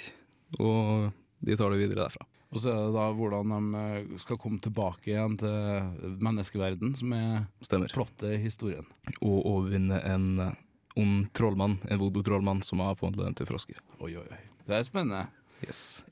[0.59, 1.09] og
[1.41, 2.29] de tar det videre derfra.
[2.55, 7.15] Og så er det da hvordan de eh, skal komme tilbake igjen til menneskeverden, som
[7.17, 7.91] er Stemmer.
[7.95, 8.87] plottet i historien.
[9.19, 10.53] Og overvinne en eh,
[11.01, 13.81] ond trollmann, en voodoo-trollmann, som har forvandlet dem til frosker.
[13.99, 14.43] Oi, oi, oi.
[14.69, 15.27] Det er spennende.
[15.65, 16.05] Yes.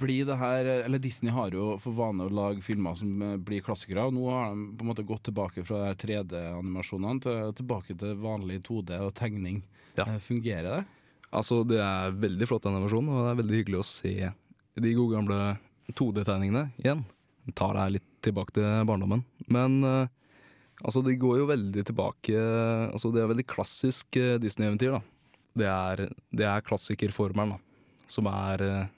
[0.00, 3.62] Blir det her Eller Disney har jo for vane å lage filmer som eh, blir
[3.64, 8.18] klassikere, og nå har de på en måte gått tilbake fra 3D-animasjonene til, tilbake til
[8.20, 9.62] vanlig 2D og tegning.
[9.96, 10.08] Ja.
[10.24, 10.82] Fungerer det?
[11.32, 14.14] Altså, det er veldig flott animasjon, og det er veldig hyggelig å se
[14.80, 15.38] de gode gamle
[15.92, 17.04] 2D-tegningene igjen.
[17.58, 19.24] Tar deg litt tilbake til barndommen.
[19.52, 20.12] Men eh,
[20.84, 25.02] altså, de går jo veldig tilbake Altså, det er veldig klassisk eh, Disney-eventyr, da.
[25.58, 28.06] Det er, det er klassikerformelen, da.
[28.10, 28.90] Som er eh,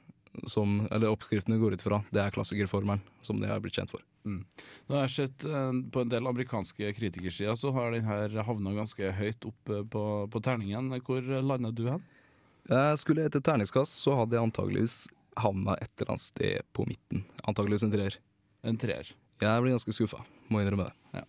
[0.51, 2.03] som, Eller oppskriftene går ut fra.
[2.11, 4.05] Det er klassikerformelen som de har blitt kjent for.
[4.25, 4.41] Mm.
[4.89, 8.73] Nå har jeg sett eh, På en del amerikanske kritikersider så har den her havna
[8.77, 10.93] ganske høyt opp eh, på, på terningen.
[11.05, 12.05] Hvor landa du hen?
[12.69, 15.03] Jeg Skulle jeg etter terningskast, så hadde jeg antageligvis
[15.41, 17.25] havna et eller annet sted på midten.
[17.45, 18.19] Antakeligvis en treer.
[18.65, 19.11] En treer.
[19.43, 21.21] Jeg blir ganske skuffa, må innrømme det.
[21.21, 21.25] Ja.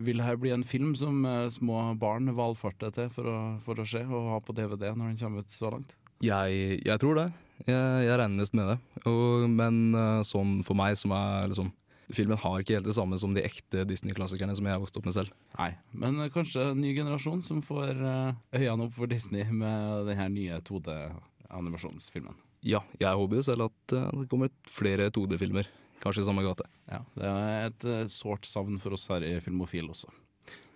[0.00, 3.80] Vil det her bli en film som eh, små barn valfarter til for å, for
[3.80, 5.92] å se, og ha på DVD når den kommer ut så langt?
[6.24, 7.26] Jeg, jeg tror det.
[7.66, 9.04] Jeg, jeg regner nesten med det.
[9.10, 11.74] Og, men eh, sånn for meg som er liksom
[12.10, 15.04] Filmen har ikke helt det samme som de ekte Disney-klassikerne som jeg har vokst opp
[15.06, 15.30] med selv.
[15.54, 20.26] Nei, men eh, kanskje en ny generasjon som får øynene opp for Disney med denne
[20.34, 22.34] nye 2D-animasjonsfilmen.
[22.66, 25.68] Ja, jeg håper jo selv at eh, det kommer flere 2D-filmer,
[26.02, 26.66] kanskje i samme gate.
[26.90, 30.12] Ja, det er et eh, sårt savn for oss her i Filmofil også.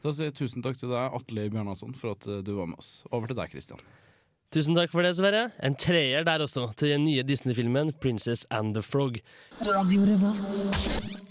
[0.05, 2.81] Da sier jeg tusen takk til deg, Atle Bjørnason, for at eh, du var med
[2.81, 3.03] oss.
[3.11, 3.85] Over til deg, Kristian.
[4.55, 5.49] Tusen takk for det, Sverre.
[5.65, 9.21] En treer der også, til den nye Disney-filmen 'Princess and the Frog'.
[9.67, 11.25] Radio Revolt.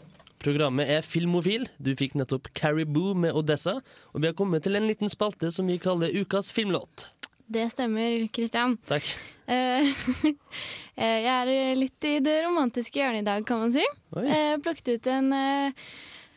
[0.43, 1.69] Programmet er Filmofil.
[1.79, 3.77] Du fikk nettopp Caribou med Odessa.
[4.11, 7.07] Og vi har kommet til en liten spalte som vi kaller Ukas filmlåt.
[7.47, 8.77] Det stemmer, Kristian.
[8.87, 9.07] Takk.
[9.45, 9.89] Eh,
[10.95, 13.85] eh, jeg er litt i det romantiske hjørnet i dag, kan man si.
[14.15, 14.25] Oi.
[14.29, 15.83] Jeg plukket ut en eh,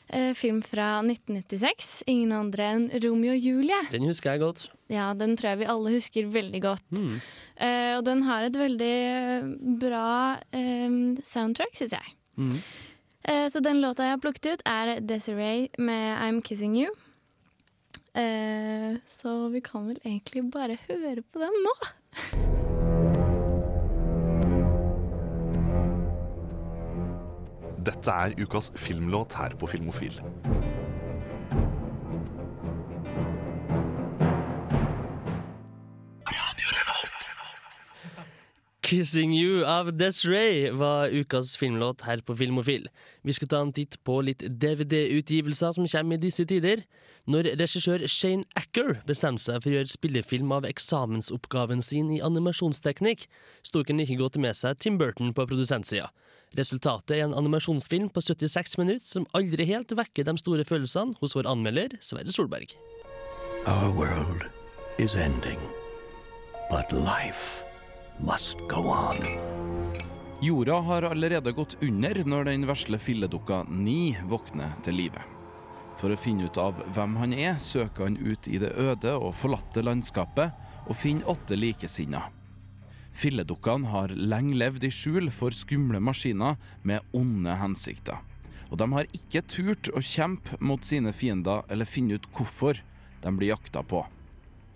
[0.08, 2.02] eh, film fra 1996.
[2.10, 3.82] Ingen andre enn Romeo og Julie.
[3.92, 4.66] Den husker jeg godt.
[4.92, 6.90] Ja, Den tror jeg vi alle husker veldig godt.
[6.94, 7.16] Mm.
[7.56, 9.48] Eh, og den har et veldig eh,
[9.82, 10.10] bra
[10.54, 12.14] eh, soundtrack, syns jeg.
[12.36, 12.58] Mm.
[13.26, 16.92] Eh, så den låta jeg har plukket ut, er Desiree med I'm Kissing You.
[18.16, 21.74] Eh, så vi kan vel egentlig bare høre på den nå.
[27.86, 30.16] Dette er ukas filmlåt her på Filmofil.
[38.86, 42.84] Kissing You av Desiree var ukas filmlåt her på Filmofil.
[43.26, 46.84] Vi skal ta en titt på litt DVD-utgivelser som kommer i disse tider.
[47.26, 53.26] Når regissør Shane Acker bestemte seg for å gjøre spillefilm av eksamensoppgaven sin i animasjonsteknikk,
[53.66, 56.12] sto ikke han like godt med seg Tim Burton på produsentsida.
[56.54, 61.34] Resultatet er en animasjonsfilm på 76 minutter som aldri helt vekker de store følelsene hos
[61.34, 62.78] vår anmelder Sverre Solberg.
[63.66, 64.46] Our world
[65.02, 65.58] is ending,
[66.70, 67.65] but life
[68.18, 69.16] must go on.
[70.40, 75.22] Jorda har allerede gått under når den vesle filledukka Ni våkner til live.
[75.96, 79.32] For å finne ut av hvem han er, søker han ut i det øde og
[79.40, 80.52] forlatte landskapet
[80.86, 82.28] og finner åtte likesinnede.
[83.16, 88.20] Filledukkene har lenge levd i skjul for skumle maskiner med onde hensikter.
[88.68, 92.82] Og de har ikke turt å kjempe mot sine fiender eller finne ut hvorfor
[93.22, 94.02] de blir jakta på.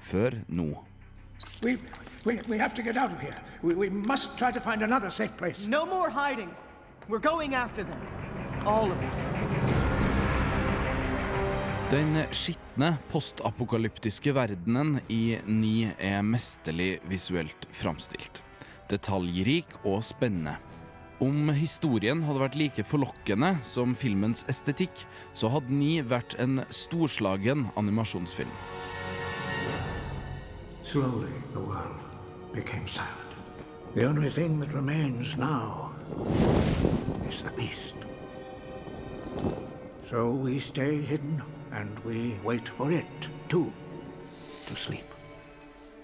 [0.01, 0.71] Før nå.
[2.25, 3.35] We, we, have to get out of here.
[3.63, 5.67] We, we must try to find another safe place.
[5.67, 6.51] No more hiding.
[7.09, 7.99] We're going after them.
[8.67, 9.29] All of us.
[11.91, 18.43] Den skitne, postapokalyptiske verdenen i Ni er mesterlig visuelt framstilt.
[18.93, 20.59] Detaljrik og spennende.
[21.25, 27.67] Om historien hadde vært like forlokkende som filmens estetikk, så hadde Ni vært en storslagen
[27.81, 28.53] animasjonsfilm.
[30.85, 32.10] Slowly, the world
[32.53, 33.35] became silent.
[33.95, 35.93] The only thing that remains now
[37.29, 37.95] is the beast.
[40.09, 43.73] So we stay hidden and we wait for it, too,
[44.67, 45.05] to sleep.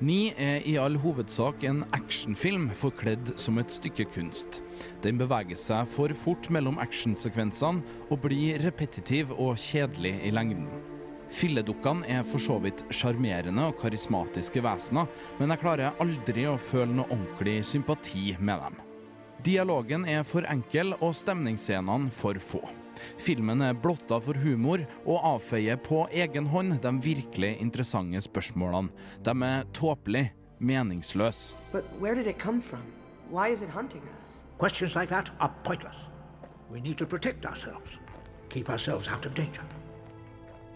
[0.00, 4.60] Ni er i all hovedsak en actionfilm forkledd som et stykke kunst.
[5.00, 7.80] Den beveger seg for fort mellom actionsekvensene
[8.10, 10.68] og blir repetitiv og kjedelig i lengden.
[11.32, 15.08] Filledukkene er for så vidt sjarmerende og karismatiske vesener,
[15.40, 18.82] men jeg klarer aldri å føle noe ordentlig sympati med dem.
[19.46, 22.62] Dialogen er for enkel og stemningsscenene for få.
[23.20, 28.90] Filmen er blotta for humor og avfeier på egen hånd de virkelig interessante spørsmålene.
[29.22, 31.56] De er tåpelig, meningsløse.
[31.72, 32.82] But where did it come from?
[33.30, 34.42] Why is it hunting us?
[34.58, 35.96] Questions like that are pointless.
[36.70, 37.98] We need to protect ourselves,
[38.48, 39.62] keep ourselves out of danger.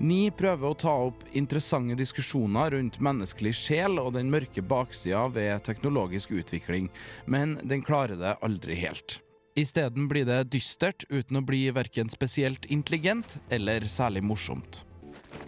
[0.00, 5.60] Ni prøver å ta opp interessante diskusjoner rundt menneskelig sjel og den mørke baksida ved
[5.66, 6.88] teknologisk utvikling,
[7.28, 9.18] men den klarer det aldri helt.
[9.60, 14.86] Isteden blir det dystert uten å bli verken spesielt intelligent eller særlig morsomt.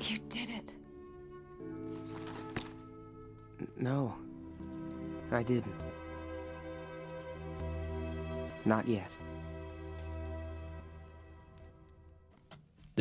[0.05, 0.77] You did it.
[3.81, 4.13] No,
[5.33, 5.81] I didn't.
[8.67, 9.22] Not yet.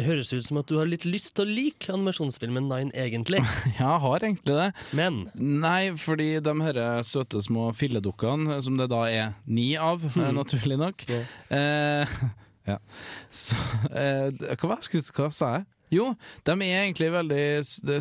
[0.01, 3.43] Det høres ut som at du har litt lyst til å like animasjonsfilmen Nine, egentlig.
[3.77, 4.69] Ja, jeg har egentlig det.
[4.97, 5.19] Men?
[5.37, 10.23] Nei, fordi de her søte små filledukkene, som det da er ni av, mm.
[10.39, 12.15] naturlig nok eh,
[12.71, 12.79] Ja.
[13.29, 13.57] Så
[13.93, 15.67] eh, hva, hva sa jeg?
[15.91, 16.07] Jo,
[16.47, 17.45] de er egentlig veldig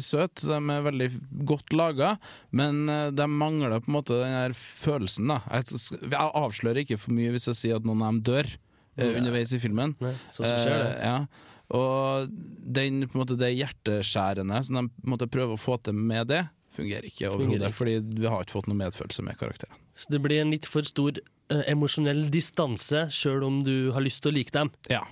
[0.00, 1.08] søte, de er veldig
[1.48, 2.14] godt laga,
[2.54, 5.42] men eh, de mangler på en måte den der følelsen, da.
[5.58, 9.52] Jeg, avslører ikke for mye hvis jeg sier at noen av dem dør eh, underveis
[9.56, 9.96] i filmen.
[10.00, 10.92] Nei, sånn som skjer det.
[10.94, 11.48] Eh, ja.
[11.76, 16.30] Og den, måte, det hjerteskjærende som de måtte prøve måte, prøver å få til med
[16.33, 16.44] det,
[16.76, 17.70] fungerer ikke overhodet.
[17.76, 19.78] Fordi vi har ikke fått noe medfølelse med karakterene.
[19.98, 24.24] Så det blir en litt for stor eh, emosjonell distanse, sjøl om du har lyst
[24.24, 24.72] til å like dem.
[24.90, 25.04] Ja.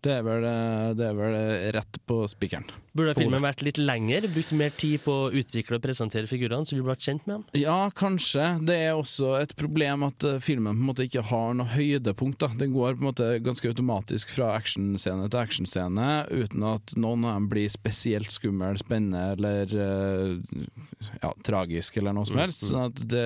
[0.00, 2.68] Det er vel, eh, det er vel eh, rett på spikeren.
[2.96, 4.26] Burde filmen vært litt lengre?
[4.34, 7.44] Brukt mer tid på å utvikle og presentere figurene, så vi ble kjent med dem?
[7.62, 8.48] Ja, kanskje.
[8.66, 12.40] Det er også et problem at eh, filmen på en måte ikke har noe høydepunkt.
[12.42, 12.48] da.
[12.58, 17.36] Den går på en måte ganske automatisk fra actionscene til actionscene, uten at noen av
[17.38, 20.66] dem blir spesielt skummel, spennende eller eh,
[21.22, 22.64] ja, tragisk eller noe som Mm, helst.
[22.64, 22.70] mm.
[22.70, 23.24] Sånn at det,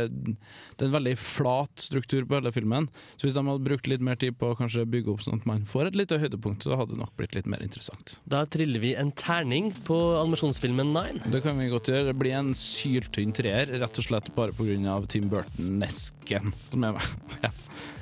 [0.77, 2.91] det er en veldig flat struktur på hele filmen.
[3.17, 5.47] Så hvis de hadde brukt litt mer tid på å kanskje bygge opp sånn at
[5.49, 8.19] man får et lite høydepunkt, så hadde det nok blitt litt mer interessant.
[8.29, 9.53] Da triller vi en terning
[9.87, 11.21] på animasjonsfilmen Nine.
[11.33, 12.09] Det kan vi godt gjøre.
[12.11, 14.97] Det blir en syltynn treer, rett og slett bare pga.
[15.11, 17.05] Tim Burton-nesken som er med.
[17.45, 17.51] Ja.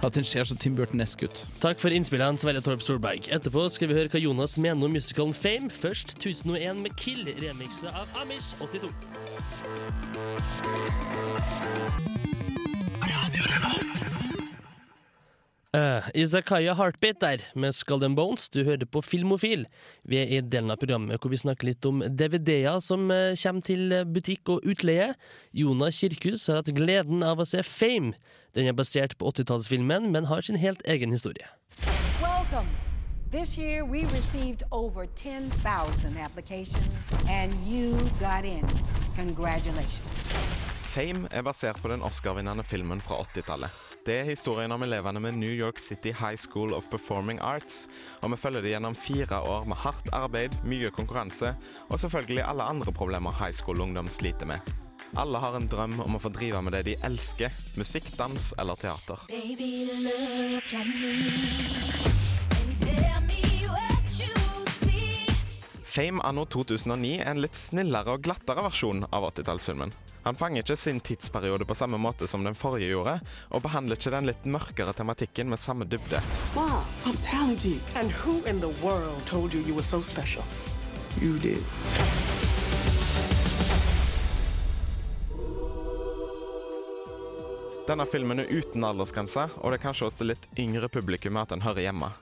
[0.03, 1.43] At den ser så Tim Burton-nesk ut.
[1.63, 3.29] Takk for innspillene, Sverre Torp Solberg.
[3.33, 5.71] Etterpå skal vi høre hva Jonas mener om musicalen Fame.
[5.71, 8.91] Først 1001 med Kill, remikset av Amish 82.
[15.73, 18.49] Uh, Izakaya Heartbeat der, med Skull and Bones.
[18.49, 19.65] Du hører på Filmofil.
[20.05, 23.65] Vi er i delen av programmet hvor vi snakker litt om DVD-er som uh, kommer
[23.65, 25.15] til butikk og utleie.
[25.57, 28.13] Jona Kirkhus har hatt gleden av å se Fame.
[28.53, 31.49] Den er basert på 80-tallsfilmen, men har sin helt egen historie.
[32.21, 32.69] Welcome.
[33.33, 38.69] This year we received over 10,000 applications, and you got in.
[39.17, 40.29] Congratulations.
[40.93, 43.92] Fame er basert på den Oscar-vinnende filmen fra 80-tallet.
[44.03, 47.87] Det er historien om elevene med New York City High School of Performing Arts,
[48.21, 51.53] og vi følger dem gjennom fire år med hardt arbeid, mye konkurranse
[51.87, 54.75] og selvfølgelig alle andre problemer high school-ungdom sliter med.
[55.15, 58.75] Alle har en drøm om å få drive med det de elsker, musikk, dans eller
[58.75, 59.23] teater.
[59.31, 61.15] Baby, look at me
[62.59, 63.52] and tell me.
[65.93, 69.91] Fame anno 2009 er en litt snillere og glattere versjon av 80-tallsfilmen.
[70.25, 73.19] Han fanger ikke sin tidsperiode på samme måte som den forrige gjorde,
[73.53, 76.23] og behandler ikke den litt mørkere tematikken med samme dybde.
[76.57, 77.85] Wow, I'm talented.
[77.95, 80.49] And who in the world told you you were so special?
[81.21, 81.61] You did.
[87.85, 91.69] Denne filmen er uten aldersgrense, og det er kanskje også litt yngre publikum at den
[91.69, 92.15] hører hjemme.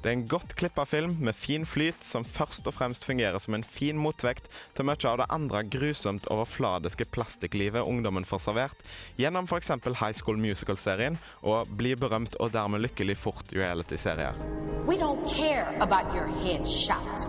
[0.00, 3.52] Det er en godt klippa film med fin flyt, som først og fremst fungerer som
[3.54, 8.80] en fin motvekt til mye av det andre grusomt overfladiske plastikklivet ungdommen får servert,
[9.20, 9.74] gjennom f.eks.
[10.00, 14.40] High School Musical-serien og Bli berømt og dermed lykkelig fort reality-serier.
[14.88, 17.28] We don't care about your headshot,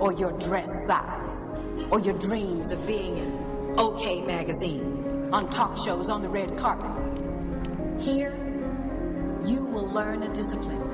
[0.00, 1.58] or your dress size,
[1.90, 3.36] or your dreams of being in
[3.76, 6.88] OK Magazine, on talk shows on the red carpet.
[8.00, 8.32] Here,
[9.44, 10.85] you will learn a discipline.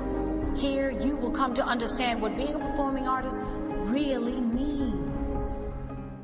[0.57, 3.45] Here, you will come to understand what being a performing artist
[3.91, 5.53] really means.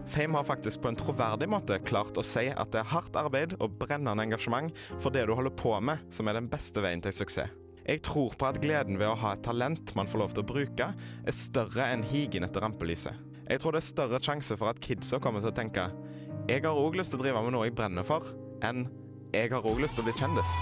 [0.06, 3.56] Fame har faktisk på en troverdig måte klart å si at det er hardt arbeid
[3.58, 7.12] og brennende engasjement for det du holder på med, som er den beste veien til
[7.12, 7.52] suksess.
[7.88, 10.48] Jeg tror på at gleden ved å ha et talent man får lov til å
[10.48, 13.16] bruke, er større enn higen etter rampelyset.
[13.48, 15.88] Jeg tror det er større sjanse for at kidsa kommer til å tenke
[16.48, 18.24] jeg har òg lyst til å drive med noe jeg brenner for,
[18.64, 18.86] enn
[19.34, 20.52] jeg har òg lyst til å bli kjendis.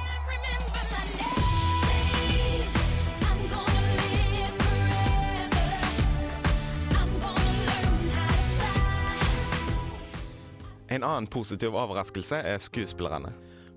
[10.96, 13.34] En annen positiv overraskelse er skuespillerne.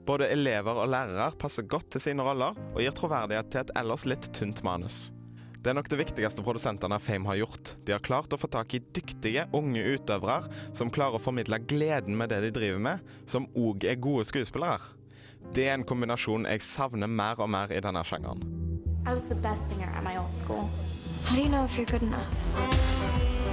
[0.08, 4.06] Både elever og lærere passer godt til sine roller og gir troverdighet til et ellers
[4.08, 5.10] litt tynt manus.
[5.60, 7.74] Det er nok det viktigste produsentene av Fame har gjort.
[7.84, 12.16] De har klart å få tak i dyktige, unge utøvere som klarer å formidle gleden
[12.16, 14.80] med det de driver med, som òg er gode skuespillere.
[15.52, 18.48] Det er en kombinasjon jeg savner mer og mer i denne sjangeren.
[19.04, 20.70] I was the best singer at my old school.
[21.26, 22.32] How do you know if you're good enough?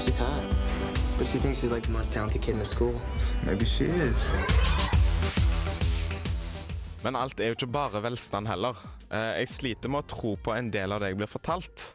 [0.04, 0.65] She's hot.
[1.18, 2.94] But she thinks she's like the most talented kid in the school.
[3.46, 4.32] Maybe she is.
[7.02, 8.76] Men alt er jo ikke bare velstand heller.
[9.10, 11.92] Eh, Jeg sliter med å tro på en del av det jeg blir fortalt.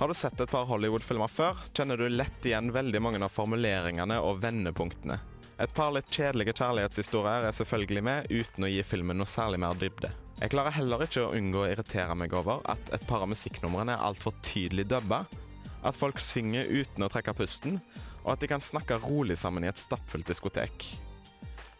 [0.00, 4.18] Har du sett et par Hollywood-filmer før, kjenner du lett igjen veldig mange av formuleringene
[4.20, 5.20] og vendepunktene.
[5.62, 9.78] Et par litt kjedelige kjærlighetshistorier er selvfølgelig med, uten å gi filmen noe særlig mer
[9.78, 10.10] dybde.
[10.40, 13.94] Jeg klarer heller ikke å unngå å irritere meg over at et par av musikknumrene
[13.94, 15.22] er altfor tydelig dubba,
[15.86, 17.78] at folk synger uten å trekke pusten,
[18.24, 20.86] og at de kan snakke rolig sammen i et stappfullt diskotek.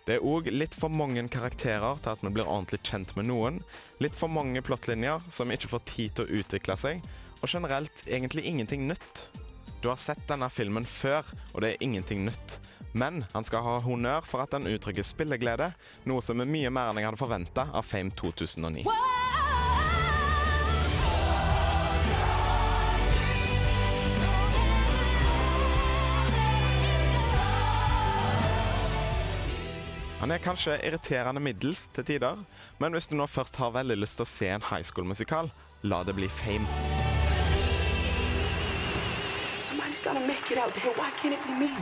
[0.02, 3.61] Det er òg litt for mange karakterer til at vi blir ordentlig kjent med noen.
[4.02, 7.05] Litt for mange plottlinjer som ikke får tid til å utvikle seg.
[7.38, 9.28] Og generelt egentlig ingenting nytt.
[9.82, 12.59] Du har sett denne filmen før, og det er ingenting nytt.
[12.99, 15.70] Men han skal ha honnør for at den uttrykker spilleglede,
[16.11, 18.84] noe som er mye mer enn jeg hadde forventa av Fame 2009.
[30.23, 32.39] Han er kanskje irriterende middels til tider,
[32.79, 35.49] men hvis du nå først har veldig lyst til å se en high school-musikal,
[35.83, 36.62] la det bli Fame.
[39.59, 40.95] Somebody's just gotta make it out there.
[40.95, 41.73] Why can't it be me?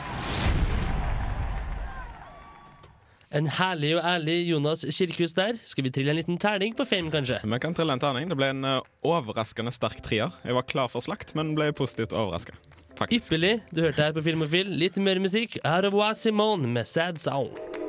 [3.31, 5.61] En herlig og ærlig Jonas Kirkhus der.
[5.69, 7.43] Skal vi trille en liten terning på Fame, kanskje?
[7.45, 8.33] Vi kan trille en terning.
[8.33, 10.33] Det ble en eh, overraskende sterk trier.
[10.49, 12.57] Jeg var klar for slakt, men ble positivt overraska.
[13.05, 13.59] Ypperlig.
[13.69, 15.61] Du hørte her på Filmofil litt mer musikk.
[15.61, 17.80] Au revoir, Simone med Sad Sound.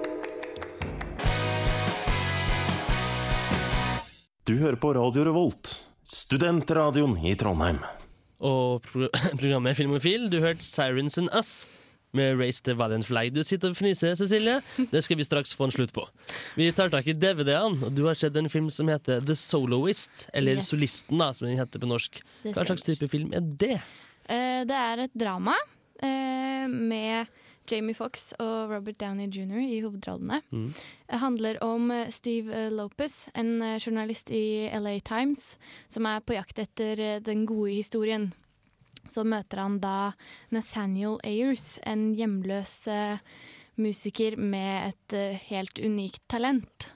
[4.52, 5.70] Du hører på Radio Revolt,
[6.04, 7.78] studentradioen i Trondheim.
[8.44, 9.06] Og pro
[9.40, 11.52] programmet Filmofil, du hørte Sirens and Us
[12.12, 13.30] med Race the Valiant Flag.
[13.32, 14.58] Du sitter og fniser, Cecilie.
[14.92, 16.04] Det skal vi straks få en slutt på.
[16.60, 20.28] Vi tar tak i DVD-ene, og du har sett en film som heter The Soloist.
[20.36, 20.74] Eller Yes.
[20.74, 22.20] Solisten, da, som den heter på norsk.
[22.50, 23.78] Hva slags type film er det?
[24.28, 25.56] Uh, det er et drama
[26.04, 27.32] uh, med
[27.72, 29.62] Jamie Fox og Robert Downey jr.
[29.64, 30.42] i hovedrollene.
[30.52, 30.74] Mm.
[31.08, 35.56] Det handler om eh, Steve eh, Lopez, en eh, journalist i LA Times,
[35.90, 38.32] som er på jakt etter den gode historien.
[39.10, 40.12] Så møter han da
[40.54, 42.86] Nathaniel Ayers, en hjemløs
[43.82, 45.16] musiker med et
[45.50, 46.92] helt unikt talent.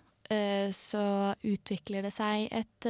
[0.71, 1.01] Så
[1.41, 2.88] utvikler det seg et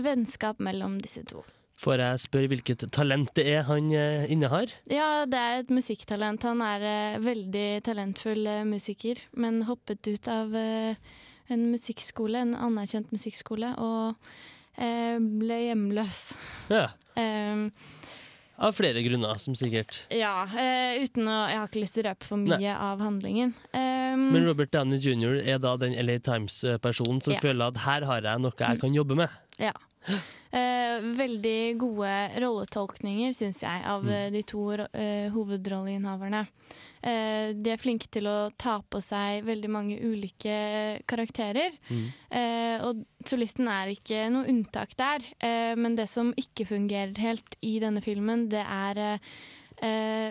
[0.00, 1.44] vennskap mellom disse to.
[1.80, 4.68] Får jeg spørre hvilket talent det er han eh, innehar?
[4.92, 6.44] Ja, det er et musikktalent.
[6.44, 13.08] Han er eh, veldig talentfull eh, musiker, men hoppet ut av en musikkskole, en anerkjent
[13.14, 14.14] musikkskole, og
[15.40, 16.20] ble hjemløs.
[16.70, 16.86] Ja.
[17.18, 17.66] Ehm,
[18.60, 20.02] Av flere grunner, som sikkert.
[20.14, 20.44] ja,
[21.00, 22.70] uten å Jeg har ikke lyst til å røpe for mye Nei.
[22.76, 23.52] av handlingen.
[23.74, 25.40] Ehm, Men Robert Downey jr.
[25.42, 27.40] er da den LA Times-personen som Ja.
[27.40, 29.28] føler at her har jeg noe jeg kan jobbe med.
[29.58, 29.72] Ja.
[30.52, 32.10] Eh, veldig gode
[32.42, 34.08] rolletolkninger, syns jeg, av Mm.
[34.10, 36.40] eh, de to eh, hovedrolleinnehaverne.
[37.06, 41.70] Eh, de er flinke til å ta på seg veldig mange ulike karakterer.
[42.32, 45.20] Eh, og solisten er ikke noe unntak der.
[45.38, 49.20] Eh, men det som ikke fungerer helt i denne filmen, det er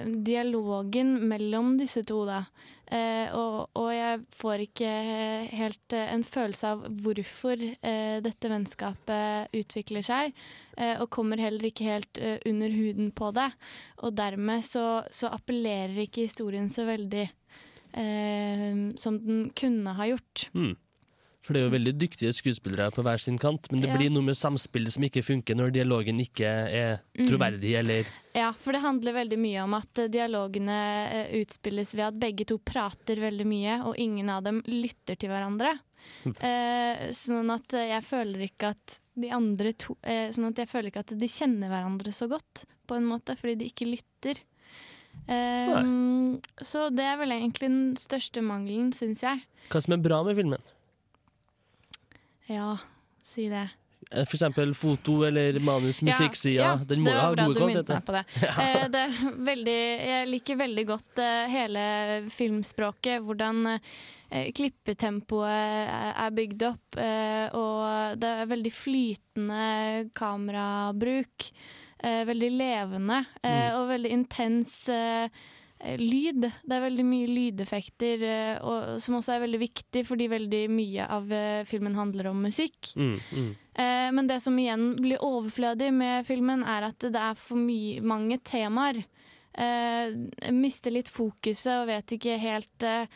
[0.05, 2.43] dialogen mellom disse to, da.
[2.89, 4.91] Eh, og, og jeg får ikke
[5.53, 10.33] helt eh, en følelse av hvorfor eh, dette vennskapet utvikler seg,
[10.79, 13.49] og kommer heller ikke helt under huden på det.
[14.07, 17.25] Og dermed så, så appellerer ikke historien så veldig
[19.01, 20.45] som den kunne ha gjort.
[20.55, 20.77] Mm.
[21.41, 23.95] For det er jo veldig dyktige skuespillere på hver sin kant, men det Ja.
[23.97, 27.29] blir noe med samspillet som ikke funker når dialogen ikke er Mm.
[27.29, 30.77] troverdig, eller Ja, for det handler veldig mye om at eh, dialogene
[31.11, 35.29] eh, utspilles ved at begge to prater veldig mye, og ingen av dem lytter til
[35.29, 35.79] hverandre.
[36.25, 40.67] Eh, sånn at eh, jeg føler ikke at de andre to eh, Sånn at jeg
[40.69, 44.39] føler ikke at de kjenner hverandre så godt, på en måte, fordi de ikke lytter.
[45.27, 45.83] Eh,
[46.63, 49.41] så det er vel egentlig den største mangelen, syns jeg.
[49.69, 50.61] hva som er bra med filmen.
[52.49, 52.73] Ja,
[53.29, 53.67] si det.
[54.11, 56.63] Eh, For eksempel foto eller manus, musikksida.
[56.63, 58.01] Ja, Den må jo ha gode kvaliteter.
[58.15, 58.23] det.
[58.65, 59.79] Eh, det er veldig,
[60.09, 61.83] jeg liker veldig godt eh, hele
[62.33, 63.67] filmspråket, hvordan
[64.29, 71.51] klippetempoet er- bygd opp, eh, og det er veldig flytende kamerabruk.
[72.01, 74.87] eh, veldig levende eh, og veldig intens
[75.80, 76.43] lyd.
[76.43, 81.07] Det er veldig mye lydeffekter, eh, og, som også er veldig viktig, fordi veldig mye
[81.17, 82.91] av eh, filmen handler om musikk.
[82.99, 83.49] Mm, mm.
[83.80, 88.39] Eh, men det som igjen blir overflødig med filmen, er at det er for mange
[88.43, 89.01] temaer.
[89.53, 93.07] Eh, mister litt fokuset og vet ikke helt eh,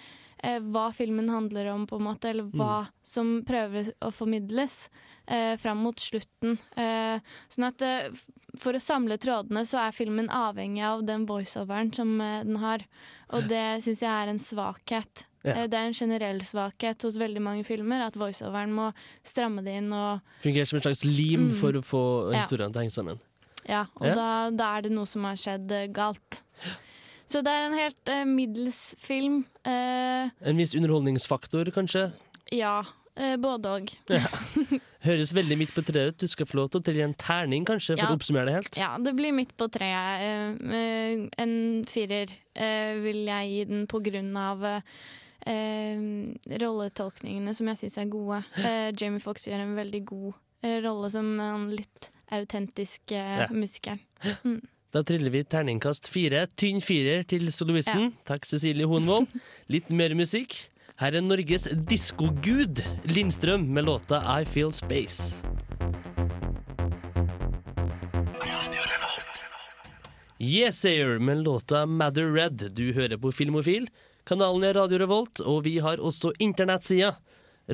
[0.43, 4.87] eh, hva filmen handler om, på en måte, eller hva som prøver å formidles
[5.27, 6.57] eh, fram mot slutten.
[6.77, 7.19] Eh,
[7.49, 8.09] sånn at eh,
[8.57, 12.83] for å samle trådene, så er filmen avhengig av den voiceoveren som eh, den har.
[13.33, 15.25] Og det syns jeg er en svakhet.
[15.43, 15.55] Ja.
[15.63, 18.91] Eh, Det er en generell svakhet hos veldig mange filmer, at voiceoveren må
[19.23, 21.57] stramme det inn og Fungerer som en slags lim Mm.
[21.59, 22.39] for å få Ja.
[22.41, 23.19] historien til å henge sammen.
[23.67, 24.13] Ja, og Ja.
[24.15, 26.41] Da, da er det noe som har skjedd eh, galt.
[27.25, 29.45] Så det er en helt eh, middels film.
[29.65, 32.11] Eh, En viss underholdningsfaktor, kanskje.
[32.51, 32.83] ja,
[33.15, 33.91] eh, både og.
[34.09, 34.27] Ja.
[35.07, 36.19] Høres veldig midt på treet ut.
[36.23, 38.11] Du skal få lov til å trille en terning, kanskje, for Ja.
[38.13, 38.77] å oppsummere det helt.
[38.79, 40.23] Ja, det blir midt på treet.
[40.23, 41.55] Eh, eh, en
[41.89, 46.05] firer eh, vil jeg gi den på grunn av eh,
[46.63, 48.41] rolletolkningene som jeg syns er gode.
[48.63, 50.33] Eh, Jamie Foxx gjør en veldig god
[50.85, 53.47] rolle som den litt autentiske Ja.
[53.51, 53.99] musikeren.
[54.45, 54.61] Mm.
[54.93, 56.45] Da triller vi terningkast fire.
[56.55, 58.13] Tynn firer til soloisten.
[58.29, 59.27] Takk, Cecilie Honvold.
[59.67, 60.69] Litt mer musikk.
[61.01, 65.33] Her er Norges diskogud Lindstrøm med låta I Feel Space.
[70.37, 72.67] Yesayer med låta Matter Red.
[72.77, 73.87] Du hører på Filmofil.
[74.29, 77.15] Kanalen er Radio Revolt, og vi har også internettsida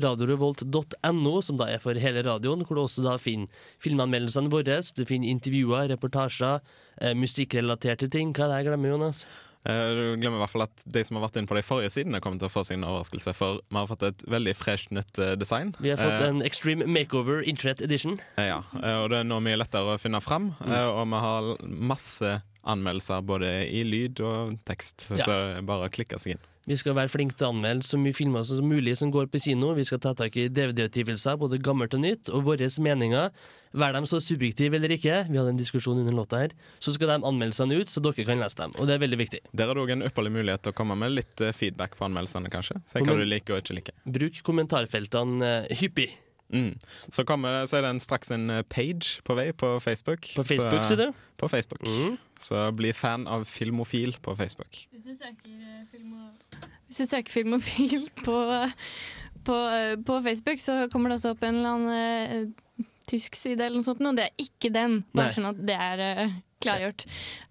[0.00, 3.52] radiorevolt.no, som da er for hele radioen, hvor du også da finner
[3.82, 4.80] filmanmeldelsene våre.
[4.96, 6.64] Du finner intervjuer, reportasjer,
[7.02, 8.32] eh, musikkrelaterte ting.
[8.32, 9.26] Hva er det jeg glemmer, Jonas?
[9.66, 11.90] Eh, Du glemmer i hvert fall at de som har vært inne på de forrige
[11.92, 15.18] sidene, kommer til å få sin overraskelse, for vi har fått et veldig fresh, nytt
[15.20, 15.74] eh, design.
[15.80, 18.20] Vi har fått Eh, en Extreme Makeover Internett Edition.
[18.38, 20.72] Ja, og det er nå mye lettere å finne fram, Mm.
[20.72, 25.16] og vi har masse anmeldelser både i lyd og tekst, Ja.
[25.24, 26.44] så det er bare å klikke seg inn.
[26.70, 29.40] Vi skal være flinke til å anmelde så mye filmer som mulig som går på
[29.42, 29.72] kino.
[29.74, 33.32] Vi skal ta tak i DVD-utgivelser, både gammelt og nytt, og våre meninger.
[33.80, 37.10] Vær de så subjektive eller ikke, vi hadde en diskusjon under låta her, så skal
[37.10, 38.74] de anmeldelsene ut, så dere kan lese dem.
[38.78, 39.42] Og det er veldig viktig.
[39.50, 42.06] Der er det òg en ypperlig mulighet til å komme med litt eh, feedback på
[42.06, 42.78] anmeldelsene, kanskje.
[42.90, 43.98] Se hva du liker og ikke liker.
[44.18, 46.10] Bruk kommentarfeltene eh, hyppig.
[46.52, 46.72] Mm.
[46.90, 50.30] Så, kommer, så er det en, straks en eh, page på vei på Facebook.
[50.36, 51.22] På Facebook, så, sier du?
[51.40, 51.86] På Facebook.
[52.40, 54.82] Så bli fan av Filmofil på Facebook.
[54.90, 58.38] Hvis du søker film og Hvis du søker Filmofil på,
[59.44, 59.58] på,
[60.06, 63.86] på Facebook, så kommer det også opp en eller annen uh, tysk side eller noe
[63.86, 65.02] sånt, og det er ikke den.
[65.14, 65.36] Bare Nei.
[65.38, 67.06] sånn at det er uh, klargjort.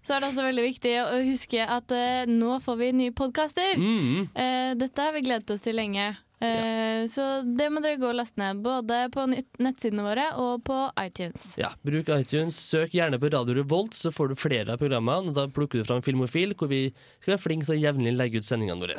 [0.06, 3.76] Så er det også veldig viktig å huske at uh, nå får vi nye podkaster.
[3.80, 4.28] Mm.
[4.34, 6.12] Eh, dette har vi gledet oss til lenge.
[6.40, 7.24] Eh, Så
[7.56, 9.24] det må dere gå og laste ned, både på
[9.60, 11.54] nettsidene våre og på iTunes.
[11.60, 12.56] Ja, Bruk iTunes.
[12.60, 15.28] Søk gjerne på Radio Revolt, så får du flere av programmene.
[15.32, 18.40] Og da plukker du fram Filmofil, hvor vi skal være flinke til å jevnlig legge
[18.40, 18.96] ut sendingene våre.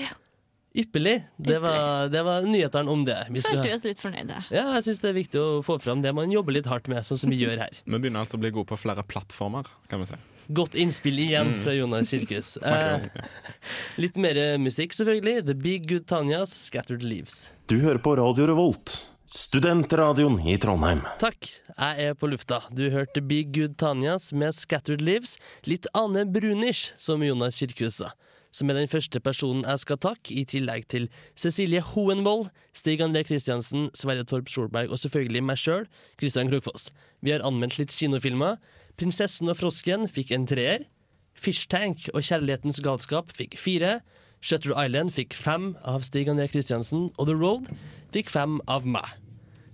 [0.00, 0.12] Ja.
[0.74, 1.18] Ypperlig.
[1.36, 3.18] Det var, det var nyhetene om det.
[3.30, 4.38] Vi skal- Følte vi oss litt fornøyde.
[4.50, 7.04] Ja, jeg syns det er viktig å få fram det man jobber litt hardt med,
[7.04, 7.68] sånn som vi gjør her.
[7.84, 10.16] Vi begynner altså å bli gode på flere plattformer, kan vi si.
[10.52, 11.60] Godt innspill igjen Mm.
[11.64, 12.56] fra Jonas Kirkes.
[12.66, 13.06] Eh,
[14.02, 15.46] litt mer musikk, selvfølgelig.
[15.46, 17.50] The Big Good Tanyas, Scattered Leaves.
[17.70, 18.96] Du hører på Radio Revolt,
[19.28, 21.02] studentradioen i Trondheim.
[21.20, 21.46] Takk,
[21.76, 22.62] jeg er på lufta.
[22.74, 25.36] Du hørte Big Good Tanyas med Scattered Leaves.
[25.68, 28.12] Litt Ane Brunish, som Jonas Kirkhus sa.
[28.52, 31.06] Som er den første personen jeg skal takke, i tillegg til
[31.40, 35.86] Cecilie Hoenvold, Stig André Kristiansen, Sverre Torp Solberg og selvfølgelig meg sjøl,
[36.20, 36.90] Kristian Krokfoss.
[37.24, 38.58] Vi har anmeldt litt kinofilmer.
[38.96, 40.84] 'Prinsessen og frosken' fikk en treer.
[41.34, 44.00] 'Fishtank' og 'Kjærlighetens galskap' fikk fire.
[44.42, 47.72] 'Shutter Island' fikk fem av Stig André Kristiansen, og 'The Road'
[48.12, 49.08] fikk fem av meg.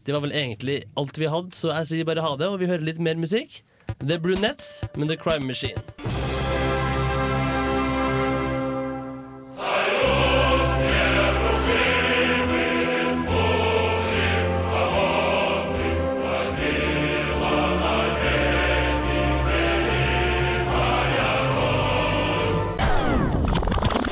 [0.06, 2.70] Det var vel egentlig alt vi hadde, så jeg sier bare ha det, og vi
[2.70, 3.62] hører litt mer musikk.
[4.00, 6.27] The Brunettes med The Crime Machine.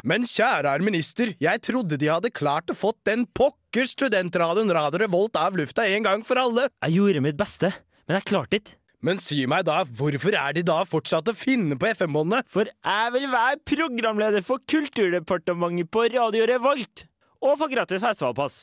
[0.06, 5.00] Men kjære herr minister, jeg trodde de hadde klart å fått den pokker studentradioen Radio
[5.02, 6.68] Revolt av lufta en gang for alle.
[6.84, 7.72] Jeg gjorde mitt beste,
[8.06, 8.76] men jeg klarte ikke.
[9.02, 12.46] Men si meg da, hvorfor er de da fortsatt å finne på FM-båndene?
[12.46, 17.04] For jeg vil være programleder for Kulturdepartementet på Radio Revolt,
[17.42, 18.62] og få gratis festivalpass.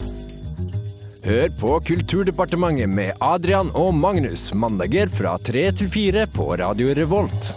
[1.28, 7.52] Hør på Kulturdepartementet med Adrian og Magnus mandager fra tre til fire på Radio Revolt.